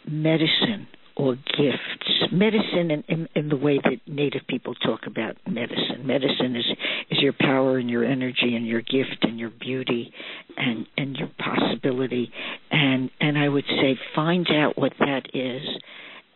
medicine 0.07 0.87
or 1.19 1.35
gifts. 1.35 2.31
Medicine 2.31 2.91
in, 2.91 3.03
in, 3.09 3.27
in 3.35 3.49
the 3.49 3.57
way 3.57 3.77
that 3.83 3.97
Native 4.07 4.43
people 4.47 4.73
talk 4.75 5.01
about 5.05 5.35
medicine. 5.45 6.05
Medicine 6.05 6.55
is 6.55 6.65
is 7.11 7.19
your 7.19 7.33
power 7.33 7.77
and 7.77 7.89
your 7.89 8.05
energy 8.05 8.55
and 8.55 8.65
your 8.65 8.81
gift 8.81 9.17
and 9.23 9.37
your 9.37 9.49
beauty 9.49 10.13
and 10.55 10.87
and 10.97 11.17
your 11.17 11.29
possibility. 11.37 12.31
And 12.71 13.11
and 13.19 13.37
I 13.37 13.49
would 13.49 13.65
say 13.65 13.99
find 14.15 14.47
out 14.49 14.77
what 14.77 14.93
that 14.99 15.23
is 15.33 15.61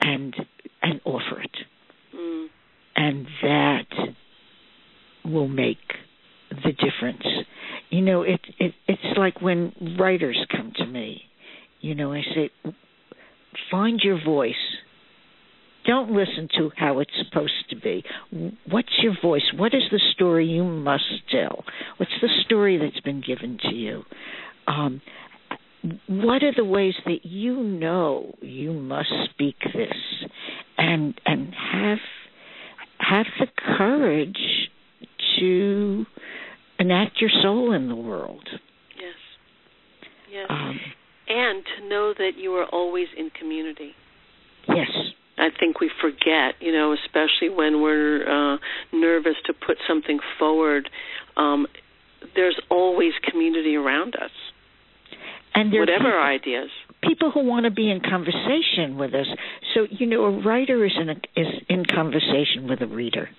and 0.02 0.36
and 0.82 1.00
offer 1.06 1.42
it. 1.42 1.58
Mm. 2.14 2.48
And 2.98 3.28
that 3.42 3.86
will 5.24 5.48
make 5.48 5.78
the 6.50 6.74
difference. 6.74 7.26
You 7.90 8.02
know, 8.02 8.24
it 8.24 8.42
it 8.60 8.74
it's 8.88 9.18
like 9.18 9.42
when 9.42 9.96
writers 9.98 10.46
come 10.52 10.74
to 10.76 10.86
me. 10.86 11.22
You 11.80 11.96
know, 11.96 12.14
I 12.14 12.22
say 12.36 12.50
find 13.72 14.00
your 14.04 14.24
voice. 14.24 14.54
Don't 15.94 16.10
listen 16.12 16.48
to 16.58 16.72
how 16.76 16.98
it's 17.02 17.12
supposed 17.24 17.70
to 17.70 17.76
be. 17.76 18.04
What's 18.68 18.90
your 19.04 19.14
voice? 19.22 19.44
What 19.56 19.76
is 19.76 19.84
the 19.92 20.00
story 20.16 20.48
you 20.48 20.64
must 20.64 21.04
tell? 21.30 21.64
What's 21.98 22.12
the 22.20 22.30
story 22.46 22.80
that's 22.80 23.00
been 23.02 23.22
given 23.22 23.60
to 23.62 23.76
you? 23.76 24.02
Um, 24.66 25.04
what 26.08 26.42
are 26.42 26.54
the 26.56 26.66
ways 26.66 26.96
that 27.06 27.20
you 27.26 27.62
know 27.62 28.34
you 28.42 28.74
must 28.74 29.12
speak 29.30 29.58
this, 29.72 29.94
and 30.80 31.14
and 31.28 31.54
have 31.54 32.00
have 32.98 33.28
the 33.40 33.48
courage 33.78 34.70
to 35.38 36.06
enact 36.80 37.22
your 37.22 37.30
soul 37.44 37.72
in 37.72 37.88
the 37.88 37.96
world. 37.96 38.48
Yes. 38.98 39.14
Yes. 40.32 40.48
Um, 40.50 40.80
and 41.28 41.64
to 41.78 41.88
know 41.88 42.14
that 42.18 42.32
you 42.38 42.52
are 42.54 42.66
always 42.66 43.10
in 43.16 43.30
community. 43.30 43.92
yes. 44.68 44.90
I 45.36 45.50
think 45.60 45.82
we 45.82 45.90
forget, 46.00 46.62
you 46.62 46.72
know, 46.72 46.94
especially 46.94 47.50
when 47.50 47.82
we're 47.82 48.22
uh, 48.54 48.58
nervous 48.94 49.34
to 49.48 49.54
put 49.54 49.78
something 49.88 50.20
forward. 50.38 50.90
Um, 51.36 51.66
there's 52.36 52.60
always 52.70 53.14
community 53.30 53.76
around 53.76 54.16
us, 54.16 54.30
And 55.56 55.74
there 55.74 55.80
are 55.80 55.82
whatever 55.82 56.04
people, 56.04 56.12
our 56.20 56.32
ideas. 56.32 56.70
people 57.02 57.32
who 57.32 57.44
want 57.44 57.66
to 57.66 57.72
be 57.72 57.90
in 57.90 58.00
conversation 58.00 58.96
with 59.00 59.16
us. 59.16 59.26
So 59.74 59.88
you 59.90 60.06
know, 60.06 60.24
a 60.84 60.86
writer 60.86 60.86
is 60.86 60.92
in 61.00 61.10
a, 61.10 61.40
is 61.40 61.64
in 61.70 61.86
conversation 61.86 62.68
with 62.70 62.82
a 62.82 62.88
reader. 62.88 63.30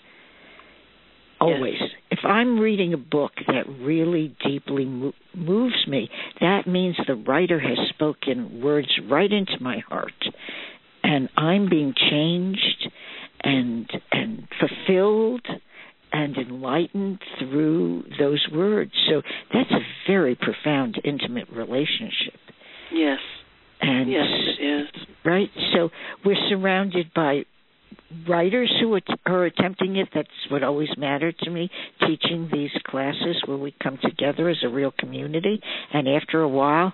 Always. 1.41 1.75
If 2.11 2.21
I'm 2.25 2.59
reading 2.59 2.95
a 2.95 2.99
book 2.99 3.33
that 3.47 3.69
really 3.69 4.35
deeply 4.47 4.87
mo- 4.87 5.13
moves 5.35 5.87
me, 5.87 6.09
that 6.41 6.67
means 6.67 6.97
the 7.07 7.17
writer 7.17 7.61
has 7.61 7.77
spoken 7.91 8.63
words 8.63 8.89
right 9.11 9.31
into 9.31 9.59
my 9.61 9.79
heart, 9.89 10.13
and 11.03 11.29
I'm 11.37 11.69
being 11.69 11.93
changed 12.11 12.89
and 13.43 13.91
and 14.11 14.49
fulfilled 14.59 15.47
and 16.13 16.37
enlightened 16.37 17.19
through 17.39 18.05
those 18.19 18.47
words. 18.53 18.93
So 19.09 19.23
that's 19.53 19.71
a 19.73 19.81
very 20.07 20.37
profound, 20.37 21.01
intimate 21.05 21.49
relationship. 21.51 22.41
Yes. 22.93 23.19
And 23.87 24.11
Yes, 24.11 24.27
it 24.59 24.65
is. 24.65 24.89
right? 25.25 25.51
So 25.75 25.91
we're 26.25 26.37
surrounded 26.49 27.13
by 27.15 27.45
writers 28.29 28.73
who 28.81 28.95
are, 28.95 29.01
are 29.27 29.45
attempting 29.45 29.97
it. 29.97 30.09
That's 30.15 30.29
what 30.51 30.63
always 30.63 30.89
mattered 30.97 31.37
to 31.41 31.51
me, 31.51 31.69
teaching 32.01 32.49
these 32.53 32.71
classes 32.87 33.43
where 33.47 33.57
we 33.59 33.75
come 33.83 33.99
together 34.03 34.49
as 34.49 34.59
a 34.65 34.69
real 34.69 34.93
community. 34.99 35.61
And 35.93 36.09
after 36.09 36.41
a 36.41 36.49
while, 36.49 36.93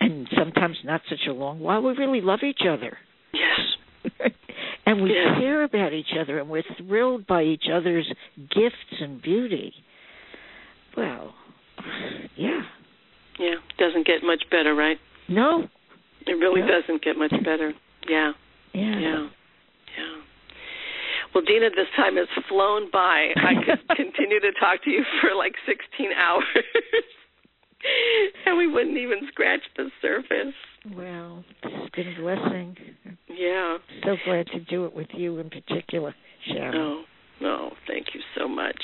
and 0.00 0.28
sometimes 0.36 0.76
not 0.84 1.02
such 1.08 1.26
a 1.28 1.32
long 1.32 1.60
while, 1.60 1.82
we 1.82 1.92
really 1.92 2.20
love 2.20 2.40
each 2.42 2.62
other. 2.68 2.96
Yes. 3.32 4.32
and 4.86 5.02
we 5.02 5.10
Yes. 5.10 5.38
care 5.38 5.62
about 5.64 5.92
each 5.92 6.12
other 6.20 6.38
and 6.38 6.48
we're 6.48 6.62
thrilled 6.78 7.26
by 7.26 7.42
each 7.42 7.64
other's 7.72 8.06
gifts 8.36 9.00
and 9.00 9.20
beauty. 9.22 9.72
Well, 10.96 11.34
yeah. 12.36 12.62
Yeah, 13.38 13.54
doesn't 13.78 14.06
get 14.06 14.22
much 14.22 14.42
better, 14.50 14.74
right? 14.74 14.96
No. 15.28 15.68
It 16.26 16.32
really 16.32 16.60
No. 16.60 16.68
doesn't 16.80 17.02
get 17.02 17.16
much 17.16 17.32
better. 17.44 17.72
Yeah. 18.08 18.32
Yeah. 18.72 18.98
Yeah. 18.98 19.28
Yeah. 19.96 20.16
Well, 21.34 21.44
Deena, 21.44 21.70
this 21.70 21.88
time 21.96 22.16
has 22.16 22.28
flown 22.48 22.90
by. 22.90 23.32
I 23.36 23.54
could 23.64 23.88
continue 23.96 24.40
to 24.40 24.52
talk 24.58 24.82
to 24.84 24.90
you 24.90 25.04
for 25.20 25.34
like 25.34 25.54
16 25.66 26.12
hours. 26.12 26.44
and 28.46 28.56
we 28.56 28.66
wouldn't 28.66 28.96
even 28.96 29.20
scratch 29.28 29.60
the 29.76 29.90
surface. 30.02 30.54
Well, 30.94 31.44
it's 31.62 31.94
been 31.94 32.08
a 32.08 32.20
blessing. 32.20 32.76
Yeah. 33.28 33.78
So 34.04 34.16
glad 34.24 34.46
to 34.48 34.60
do 34.60 34.84
it 34.86 34.94
with 34.94 35.08
you 35.14 35.38
in 35.38 35.50
particular, 35.50 36.14
Sharon. 36.46 36.74
Oh, 36.76 37.02
no, 37.40 37.72
thank 37.86 38.14
you 38.14 38.20
so 38.38 38.48
much. 38.48 38.80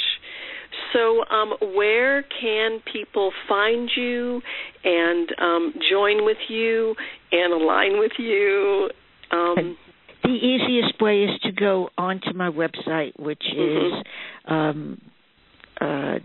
So, 0.92 1.24
um, 1.30 1.54
where 1.74 2.22
can 2.40 2.80
people 2.92 3.32
find 3.48 3.90
you 3.96 4.40
and 4.84 5.28
um, 5.38 5.74
join 5.90 6.24
with 6.24 6.38
you 6.48 6.94
and 7.30 7.52
align 7.52 7.98
with 7.98 8.12
you? 8.18 8.90
Um, 9.30 9.76
The 10.22 10.30
easiest 10.30 11.00
way 11.00 11.24
is 11.24 11.40
to 11.42 11.52
go 11.52 11.88
onto 11.98 12.32
my 12.34 12.48
website, 12.48 13.18
which 13.18 13.42
is 13.56 13.92
um, 14.46 15.00
uh, 15.80 16.18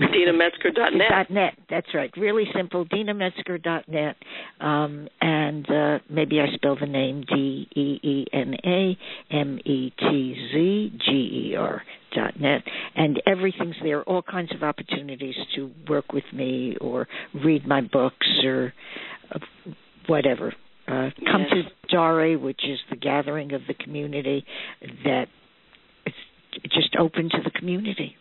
DeenaMetzger.net. 0.00 1.08
Dot 1.10 1.30
net. 1.30 1.54
That's 1.68 1.86
right. 1.94 2.10
Really 2.16 2.44
simple. 2.54 2.86
DeenaMetzger.net. 2.86 4.16
Um, 4.60 5.08
and 5.20 5.70
uh, 5.70 5.98
maybe 6.08 6.40
I 6.40 6.46
spell 6.54 6.76
the 6.80 6.86
name 6.86 7.24
D 7.28 7.68
E 7.74 8.00
E 8.02 8.26
N 8.32 8.54
A 8.64 8.96
M 9.30 9.58
E 9.64 9.92
T 9.98 10.34
Z 10.52 10.98
G 11.04 11.50
E 11.52 11.56
R 11.56 11.82
dot 12.14 12.40
net. 12.40 12.62
And 12.96 13.22
everything's 13.26 13.76
there. 13.82 14.02
All 14.04 14.22
kinds 14.22 14.54
of 14.54 14.62
opportunities 14.62 15.34
to 15.56 15.70
work 15.88 16.12
with 16.12 16.24
me 16.32 16.76
or 16.80 17.06
read 17.44 17.66
my 17.66 17.80
books 17.82 18.26
or 18.44 18.72
uh, 19.34 19.38
whatever. 20.06 20.54
Uh, 20.88 21.10
come 21.30 21.42
Yes. 21.50 21.66
to 21.90 21.96
Daré, 21.96 22.40
which 22.40 22.60
is 22.68 22.78
the 22.90 22.96
gathering 22.96 23.52
of 23.52 23.62
the 23.68 23.74
community 23.74 24.44
that 25.04 25.26
it's 26.06 26.16
just 26.74 26.96
open 26.98 27.28
to 27.30 27.38
the 27.44 27.50
community. 27.50 28.16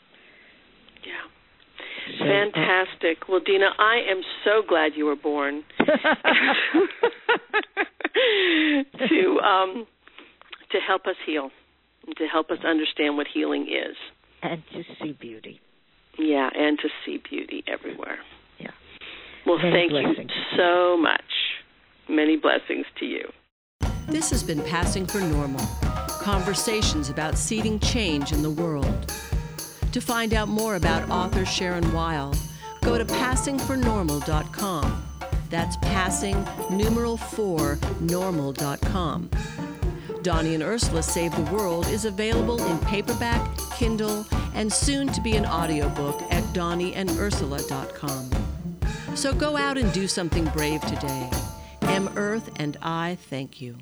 Yeah. 2.19 2.19
So, 2.19 2.25
Fantastic. 2.51 3.27
Well, 3.29 3.39
Deena, 3.45 3.69
I 3.79 4.01
am 4.09 4.21
so 4.43 4.61
glad 4.67 4.91
you 4.95 5.05
were 5.05 5.15
born 5.15 5.63
to 9.09 9.39
um, 9.43 9.87
to 10.71 10.77
help 10.85 11.05
us 11.07 11.15
heal, 11.25 11.49
and 12.07 12.15
to 12.17 12.25
help 12.27 12.49
us 12.51 12.59
understand 12.65 13.17
what 13.17 13.27
healing 13.31 13.63
is. 13.63 13.95
and 14.41 14.61
to 14.73 14.83
see 15.01 15.13
beauty. 15.13 15.59
Yeah, 16.17 16.49
and 16.55 16.77
to 16.79 16.89
see 17.05 17.21
beauty 17.29 17.63
everywhere. 17.67 18.17
Yeah. 18.59 18.71
Well, 19.45 19.57
Many 19.57 19.71
thank 19.71 19.91
blessings. 19.91 20.31
you 20.35 20.57
so 20.57 20.97
much. 20.97 21.21
Many 22.09 22.35
blessings 22.37 22.85
to 22.99 23.05
you. 23.05 23.29
This 24.07 24.29
has 24.31 24.43
been 24.43 24.61
Passing 24.63 25.05
for 25.05 25.19
Normal 25.21 25.65
conversations 26.21 27.09
about 27.09 27.37
seeding 27.37 27.79
change 27.79 28.31
in 28.33 28.41
the 28.43 28.49
world. 28.49 29.11
To 29.91 29.99
find 29.99 30.33
out 30.33 30.47
more 30.47 30.75
about 30.75 31.09
author 31.09 31.45
Sharon 31.45 31.91
Weil, 31.91 32.33
go 32.81 32.97
to 32.97 33.03
passingfornormal.com. 33.03 35.07
That's 35.49 35.75
passing 35.77 36.47
numeral 36.69 37.17
4 37.17 37.77
normal.com. 37.99 39.29
Donnie 40.21 40.53
and 40.53 40.63
Ursula 40.63 41.03
Save 41.03 41.35
the 41.35 41.51
World 41.51 41.87
is 41.87 42.05
available 42.05 42.63
in 42.63 42.77
paperback, 42.79 43.45
Kindle, 43.75 44.25
and 44.53 44.71
soon 44.71 45.07
to 45.07 45.21
be 45.21 45.35
an 45.35 45.45
audiobook 45.45 46.21
at 46.31 46.43
donnieandursula.com. 46.53 48.29
So 49.15 49.33
go 49.33 49.57
out 49.57 49.77
and 49.77 49.91
do 49.91 50.07
something 50.07 50.45
brave 50.45 50.79
today. 50.81 51.29
M. 51.81 52.09
Earth 52.15 52.49
and 52.57 52.77
I 52.81 53.17
thank 53.29 53.59
you. 53.59 53.75